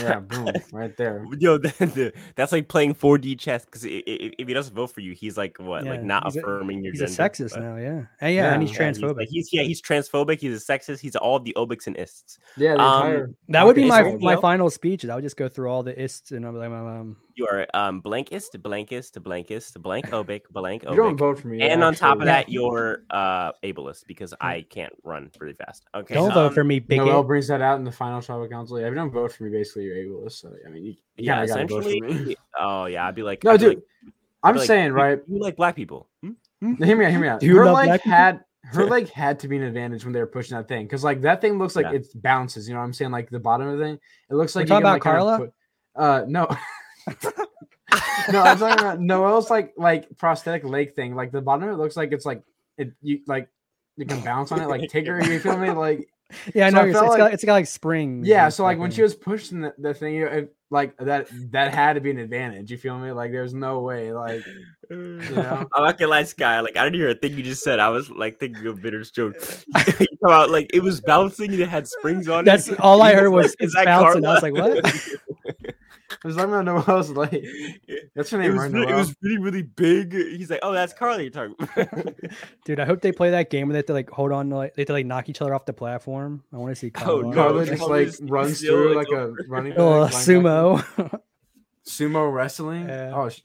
[0.03, 1.25] Yeah, boom, right there.
[1.39, 5.13] Yo, the, the, that's like playing 4D chess because if he doesn't vote for you,
[5.13, 7.23] he's like what, like not he's a- affirming your He's a gender.
[7.35, 9.17] sexist but- now, yeah, and yeah, and he's Yeah, Yeah, he's, transphobic.
[9.17, 10.41] like, he's yeah, he's transphobic.
[10.41, 11.01] He's a sexist.
[11.01, 12.39] He's all the obics and ists.
[12.57, 13.31] Yeah, Um, entire.
[13.49, 15.05] that would be my my final speech.
[15.05, 17.67] I would just go through all the ists, and I'll be like, um, You are
[17.73, 21.63] um blankist, blankist, blankist, blank obic, blank You don't vote for me.
[21.63, 25.85] And on top of that, you're uh ableist because I can't run really fast.
[25.95, 26.15] Okay.
[26.15, 27.07] don't vote um, for me, bigot.
[27.07, 28.81] Noelle brings that out in the final tribal council.
[28.81, 30.33] Yeah, if you don't vote for me, basically you're ableist.
[30.33, 32.25] So I mean, you, you Yeah, kinda vote for essentially.
[32.25, 32.37] me.
[32.59, 33.85] Oh yeah, I'd be like, No, I'd dude, like-
[34.43, 35.21] I'd I'm like, saying "You- right.
[35.29, 36.09] You like black people?
[36.23, 36.33] Hmm?
[36.61, 37.11] Now, Hear me out.
[37.13, 37.39] Hear me out.
[37.41, 38.17] Do you her love leg black people?
[38.19, 41.05] had her leg had to be an advantage when they were pushing that thing because
[41.05, 41.93] like that thing looks like Yeah.
[42.01, 42.67] it bounces.
[42.69, 43.13] You know what I'm saying?
[43.13, 45.19] Like the bottom of the thing, it looks We're like talking can, about like, kinda
[45.19, 45.39] Karla?
[45.39, 45.53] put-
[45.95, 46.49] uh, no.
[48.33, 51.15] no, I'm talking about Noelle's like like prosthetic leg thing.
[51.15, 52.43] Like the bottom of it looks like it's like
[52.77, 53.49] it you like
[53.97, 55.25] you can bounce on it like Tigger.
[55.27, 55.71] You feel me?
[55.71, 56.09] Like
[56.55, 56.83] yeah, I so know.
[56.83, 58.27] I you're, it's, like- got, it's got like springs.
[58.27, 58.49] yeah.
[58.49, 61.95] So like stuff when she was pushing the, the thing, it, like that that had
[61.95, 62.71] to be an advantage.
[62.71, 63.11] You feel me?
[63.13, 64.13] Like there's no way.
[64.13, 64.43] Like
[64.91, 65.67] know?
[65.75, 66.61] I'm not gonna lie, Sky.
[66.61, 67.81] Like I didn't hear a thing you just said.
[67.81, 69.37] I was like thinking of Bitter's joke.
[69.99, 72.73] You come out like it was bouncing and it had springs on That's it.
[72.73, 74.85] That's all I heard like, was "Is it's that bouncing." I was like, "What?"
[76.25, 77.47] I was talking about Noelle's leg.
[78.17, 78.73] That's her it name, was, right?
[78.73, 80.13] really, it was really, really big.
[80.13, 82.15] He's like, "Oh, that's Carly you're talking." about."
[82.65, 84.57] Dude, I hope they play that game where they have to like hold on, to,
[84.57, 86.43] like they have to like knock each other off the platform.
[86.53, 87.23] I want to see Oh, Karla.
[87.23, 91.21] no, Karla just like just runs through like, like a running Oh, uh, back, sumo.
[91.87, 92.89] sumo wrestling.
[92.89, 93.13] Yeah.
[93.15, 93.41] Oh, sh-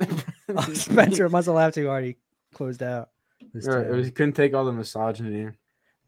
[0.50, 2.04] Oh, Spencer must have laughed too hard.
[2.06, 2.18] He
[2.54, 3.10] closed out.
[3.54, 5.50] This Yeah, it was, you couldn't take all the misogyny.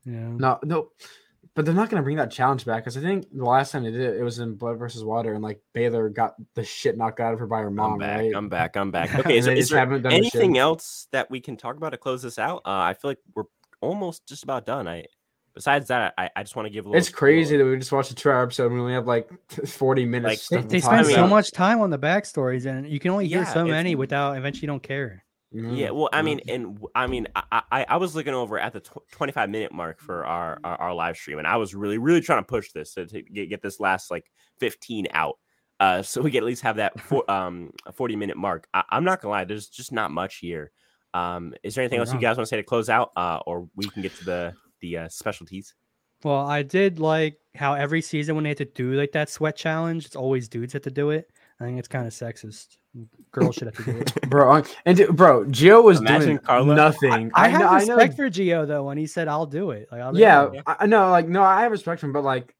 [0.06, 0.28] yeah.
[0.30, 0.90] No, no,
[1.56, 3.92] but they're not gonna bring that challenge back because I think the last time they
[3.92, 7.20] did it, it was in Blood versus Water, and like Baylor got the shit knocked
[7.20, 7.94] out of her by her mom.
[7.94, 8.20] I'm back.
[8.20, 8.36] right?
[8.36, 8.78] I'm back.
[8.78, 9.16] I'm back.
[9.20, 11.98] Okay, And so is there haven't the anything else that we can talk about to
[11.98, 12.58] close this out?
[12.66, 13.46] Uh, I feel like we're
[13.82, 14.88] almost just about done.
[14.88, 15.06] I
[15.54, 17.00] besides that, I, I just want to give a little.
[17.00, 19.30] It's crazy that we just watched a two-hour episode and we only have like
[19.66, 20.52] forty minutes.
[20.52, 23.28] Like, They, stuff they spend so much time on the backstories, and you can only
[23.28, 25.25] hear Yeah, so many without eventually you don't care.
[25.54, 28.74] Mm, Yeah, well, I mean, and I mean, I, I I was looking over at
[28.74, 31.98] the tw- 25 minute mark for our, our our live stream, and I was really
[31.98, 35.38] really trying to push this to, to get, get this last like 15 out,
[35.80, 38.68] uh, so we can at least have that for, um 40 minute mark.
[38.74, 40.72] I, I'm not gonna lie, there's just not much here.
[41.14, 43.70] Um, is there anything else you guys want to say to close out, uh, or
[43.76, 45.74] we can get to the the uh, specialties?
[46.24, 49.56] Well, I did like how every season when they had to do like that sweat
[49.56, 51.32] challenge, it's always dudes had to do it.
[51.60, 52.78] I think it's kind of sexist.
[53.32, 54.14] Girls should have to do it.
[54.30, 57.32] bro, and dude, bro, Geo was Imagine doing Karla- nothing.
[57.34, 59.88] I, have know, I respect know, for Geo though when he said I'll do it.
[59.92, 60.64] Like, I'll yeah, it.
[60.66, 62.54] I I know, like no, I have respect for him, but like,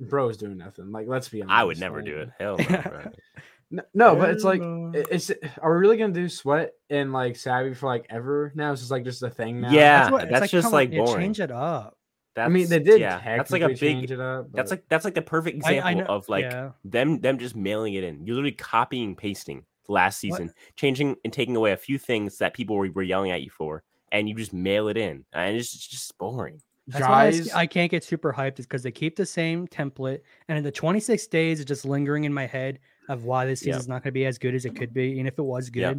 [0.00, 0.92] bro is doing nothing.
[0.92, 1.54] Like, let's be honest.
[1.54, 2.30] I would never like, do it.
[2.38, 2.82] Hell no.
[2.82, 3.10] bro.
[3.92, 5.30] No, but it's like it's
[5.60, 8.72] are we really gonna do sweat and like savvy for like ever now?
[8.72, 9.70] It's just like just a thing now.
[9.70, 11.20] Yeah, what- it's that's just come on, like boring.
[11.20, 11.97] change it up.
[12.38, 13.00] That's, I mean they did.
[13.00, 14.10] Yeah, that's like a big.
[14.10, 14.46] it up.
[14.52, 16.70] That's like that's like the perfect example I know- of like yeah.
[16.84, 18.24] them them just mailing it in.
[18.24, 22.76] You're literally copying pasting last season, changing and taking away a few things that people
[22.76, 23.82] were, were yelling at you for,
[24.12, 26.60] and you just mail it in, and it's just, it's just boring.
[26.86, 27.30] That's why I,
[27.64, 27.68] guys.
[27.72, 31.26] can't get super hyped is because they keep the same template, and in the 26
[31.26, 32.78] days, it's just lingering in my head
[33.08, 33.74] of why this Yep.
[33.74, 35.70] season's not going to be as good as it could be, and if it was
[35.70, 35.98] good, Yep.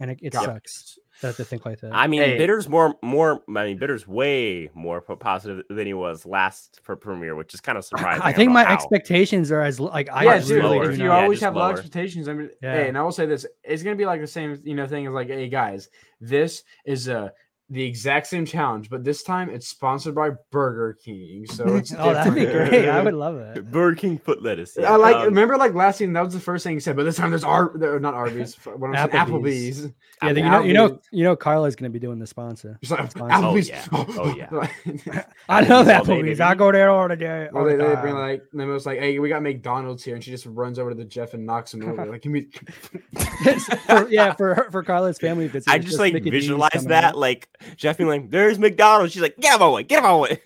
[0.00, 0.42] and it, it Yep.
[0.44, 1.90] sucks to have to think like that.
[1.94, 2.38] I mean, Hey.
[2.38, 3.42] Bitter's more more.
[3.48, 7.76] I mean, Bitter's way more positive than he was last for premiere, which is kind
[7.78, 8.22] of surprising.
[8.22, 8.74] I don't think know my how.
[8.74, 10.62] expectations are as l- like I yeah, just dude.
[10.62, 11.16] really If you not.
[11.18, 12.74] Yeah, always just have low expectations, I mean, Yeah.
[12.74, 15.06] hey, and I will say this: it's gonna be like the same, you know, thing
[15.06, 15.88] as like, hey guys,
[16.20, 17.32] this is a
[17.72, 21.46] the exact same challenge, but this time it's sponsored by Burger King.
[21.46, 22.86] So it's oh, that'd be great.
[22.86, 23.70] I would love it.
[23.70, 24.76] Burger King foot lettuce.
[24.76, 27.04] I like um, remember like last season that was the first thing he said, but
[27.04, 29.86] this time there's Ar- there- not Arby's, what I'm saying, Applebee's.
[29.86, 29.92] Applebee's.
[30.22, 32.78] Yeah, you know, you know, you know, Karla's going to be doing the sponsor.
[32.80, 33.34] It's like, Sponsor.
[33.34, 33.68] Oh, Applebee's.
[33.68, 33.86] yeah.
[33.90, 35.24] Oh, yeah.
[35.48, 36.40] I know Applebee's that all day, Applebee's.
[36.40, 37.48] I go there all the day.
[37.50, 38.28] Well, all they, the they bring time.
[38.28, 41.04] like Nemo's like, hey, we got McDonald's here, and she just runs over to the
[41.04, 42.04] Jeff and knocks him over.
[42.04, 42.48] Like, give me.
[43.86, 45.70] for, yeah, for her, for Karla's family visit.
[45.70, 47.18] I it's just like Mickey visualize coming that, out.
[47.18, 49.82] like Jeff being like, "There's McDonald's." She's like, "Get him away!
[49.84, 50.40] Get out him away!"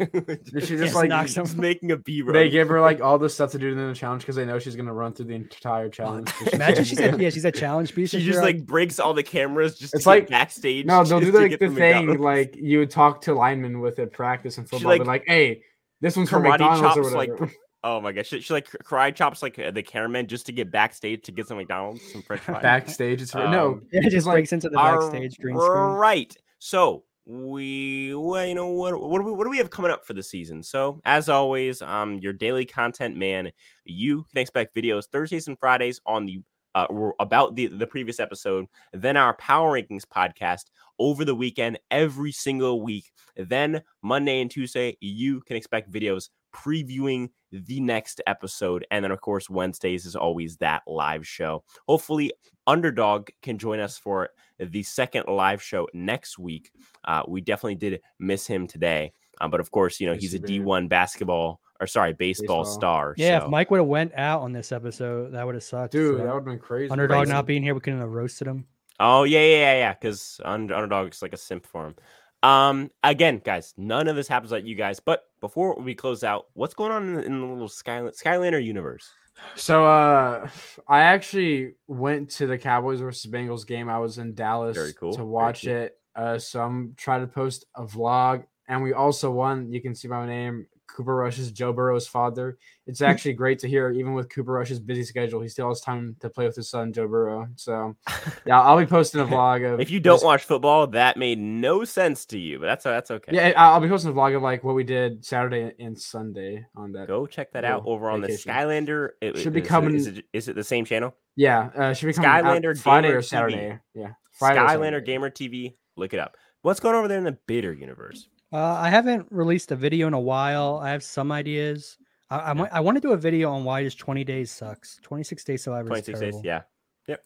[0.47, 1.45] She Yes, just like knocks him.
[1.45, 2.33] just making a B roll.
[2.33, 4.59] they give her like all the stuff to do in the challenge because they know
[4.59, 6.31] she's gonna run through the entire challenge.
[6.53, 8.11] Imagine she's a, yeah, she's a challenge piece.
[8.11, 10.87] She just you're like breaks all the cameras just It's to get like- backstage.
[10.87, 13.99] No, they'll do like get the to thing like you would talk to linemen with
[13.99, 15.62] at practice and football, like, but like, hey,
[16.01, 17.31] this one's from karate McDonald's or chops, like.
[17.85, 20.73] Oh my gosh, she, she like karate chops like uh, the cameraman just to get
[20.73, 22.61] backstage to get some McDonald's, some French fries.
[22.61, 23.23] backstage.
[23.23, 25.71] It's Um, no, it just it's like- breaks into the backstage green screen.
[25.71, 26.37] Right.
[26.59, 30.07] So we, well, you know, what what do we what do we have coming up
[30.07, 30.63] for the season?
[30.63, 33.51] So as always, um, your daily content man.
[33.85, 36.41] You can expect videos Thursdays and Fridays on the
[36.75, 36.87] uh,
[37.19, 38.67] about the the previous episode.
[38.93, 40.65] Then our Power Rankings podcast
[40.99, 43.11] over the weekend every single week.
[43.37, 48.87] Then Monday and Tuesday, you can expect videos previewing the next episode.
[48.91, 51.65] And then, of course, Wednesdays is always that live show.
[51.89, 52.33] Hopefully,
[52.67, 56.71] Underdog can join us for the second live show next week.
[57.05, 59.13] Uh, we definitely did miss him today.
[59.41, 60.63] Um, but of course, you know, he's a we did.
[60.65, 62.75] D1 basketball or sorry, baseball, Baseball.
[62.75, 63.15] star.
[63.19, 65.93] Yeah, so- if Mike would have went out on this episode, that would have sucked.
[65.93, 66.91] dude, so that would have been crazy.
[66.91, 67.33] underdog crazy.
[67.33, 68.67] not being here, we couldn't have roasted him.
[68.99, 69.93] Oh yeah, yeah, yeah, yeah.
[69.93, 71.95] Because underdog's like a simp for him.
[72.43, 75.01] Um, again, guys, none of this happens like you guys.
[75.01, 78.62] But before we close out, what's going on in, the- in the little Skyland Skylander
[78.62, 79.09] universe?
[79.55, 80.49] So uh
[80.89, 83.89] I actually went to the Cowboys versus Bengals game.
[83.91, 85.74] I was in Dallas Very cool, to very watch cool.
[85.74, 85.99] it.
[86.14, 89.70] Uh so I'm trying to post a vlog and we also won.
[89.70, 92.59] You can see my name, Cooper Rush's Joe Burrow's father.
[92.87, 96.16] It's actually great to hear, even with Cooper Rush's busy schedule, he still has time
[96.20, 97.49] to play with his son Joe Burrow.
[97.57, 97.97] So
[98.47, 101.39] yeah, I'll be posting a vlog of If you don't just- watch football, that made
[101.39, 103.32] no sense to you, but that's that's okay.
[103.34, 106.93] Yeah, I'll be posting a vlog of like what we did Saturday and Sunday on
[106.93, 107.09] that.
[107.09, 108.28] Go check that out over on the.
[108.28, 109.11] Skylander.
[109.20, 111.14] It, Should be is coming- Is it, is it the same channel?
[111.34, 113.24] Yeah, uh, should be coming Skylander Friday Gamer or TV.
[113.24, 113.78] Saturday.
[113.95, 115.05] Yeah, Friday or Skylander.
[115.05, 115.74] Gamer TV.
[115.97, 116.37] Look it up.
[116.62, 118.28] What's going on over there in the bitter universe?
[118.57, 120.81] Uh, I haven't released a video in a while.
[120.83, 121.99] I have some ideas.
[122.31, 124.99] I, I, might, I want to do a video on why just 20 days sucks.
[125.03, 126.41] 26 days survivor is 26 days.
[126.43, 126.63] Yeah.
[127.07, 127.25] Yep.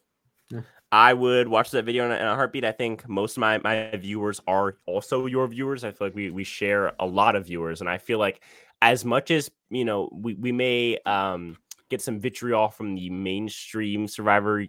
[0.51, 0.61] Yeah.
[0.91, 2.65] I would watch that video in a, in a heartbeat.
[2.65, 5.85] I think most of my, my viewers are also your viewers.
[5.85, 7.81] I feel like we, we share a lot of viewers.
[7.81, 8.43] And I feel like
[8.83, 11.57] as much as, you know, we, we may um,
[11.91, 14.67] get some vitriol from the mainstream survivor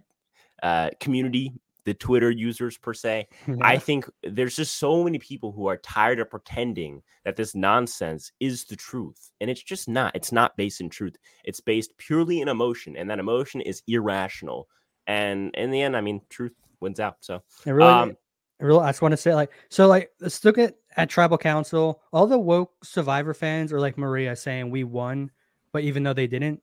[0.62, 1.54] uh, community,
[1.84, 3.26] the Twitter users per se,
[3.60, 8.32] I think there's just so many people who are tired of pretending that this nonsense
[8.40, 9.30] is the truth.
[9.40, 10.14] And it's just not.
[10.14, 11.16] It's not based in truth.
[11.44, 12.96] It's based purely in emotion.
[12.96, 14.68] And that emotion is irrational.
[15.06, 17.16] And in the end, I mean, truth wins out.
[17.20, 20.44] So It really, Um, it really, I just want to say, like, so, like, let's
[20.44, 22.00] look at at Tribal Council.
[22.12, 25.30] All the woke Survivor fans are like Morriah saying we won,
[25.72, 26.60] but even though they didn't,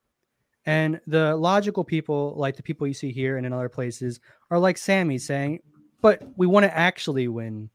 [0.65, 4.19] and the logical people, like the people you see here and in other places,
[4.51, 5.61] are like Sami saying,
[6.01, 7.69] "But we want to actually win,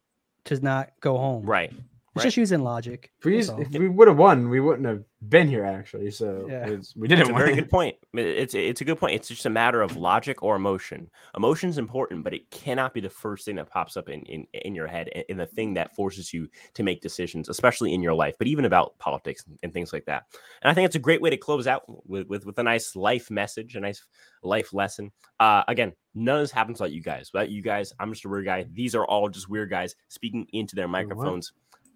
[0.45, 1.73] to not go home." right.
[2.15, 2.29] It's right.
[2.29, 3.11] just using logic.
[3.19, 6.11] If we, that's if we would have won, we wouldn't have been here actually.
[6.13, 6.69] So Yeah.
[6.69, 7.43] it's, we didn't It's a win.
[7.43, 7.97] very good point.
[8.13, 9.15] It's it's a good point.
[9.17, 11.11] It's just a matter of logic or emotion.
[11.37, 14.75] Emotion's important, but it cannot be the first thing that pops up in in, in
[14.77, 18.15] your head and, and the thing that forces you to make decisions, especially in your
[18.15, 20.23] life, but even about politics and, and things like that.
[20.63, 22.95] And I think it's a great way to close out with with, with a nice
[22.95, 24.05] life message, a nice
[24.45, 25.11] life lesson.
[25.41, 27.31] Uh, again, none of this happens like you guys.
[27.33, 28.67] Without you guys, I'm just a weird guy.
[28.73, 31.45] These are all just weird guys speaking into their what?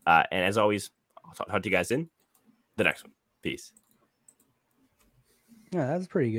[0.09, 0.89] Uh, and as always,
[1.23, 2.09] I'll talk, talk to you guys in
[2.79, 3.13] the next one.
[3.43, 3.73] Peace.
[5.71, 6.37] Yeah, that's pretty good.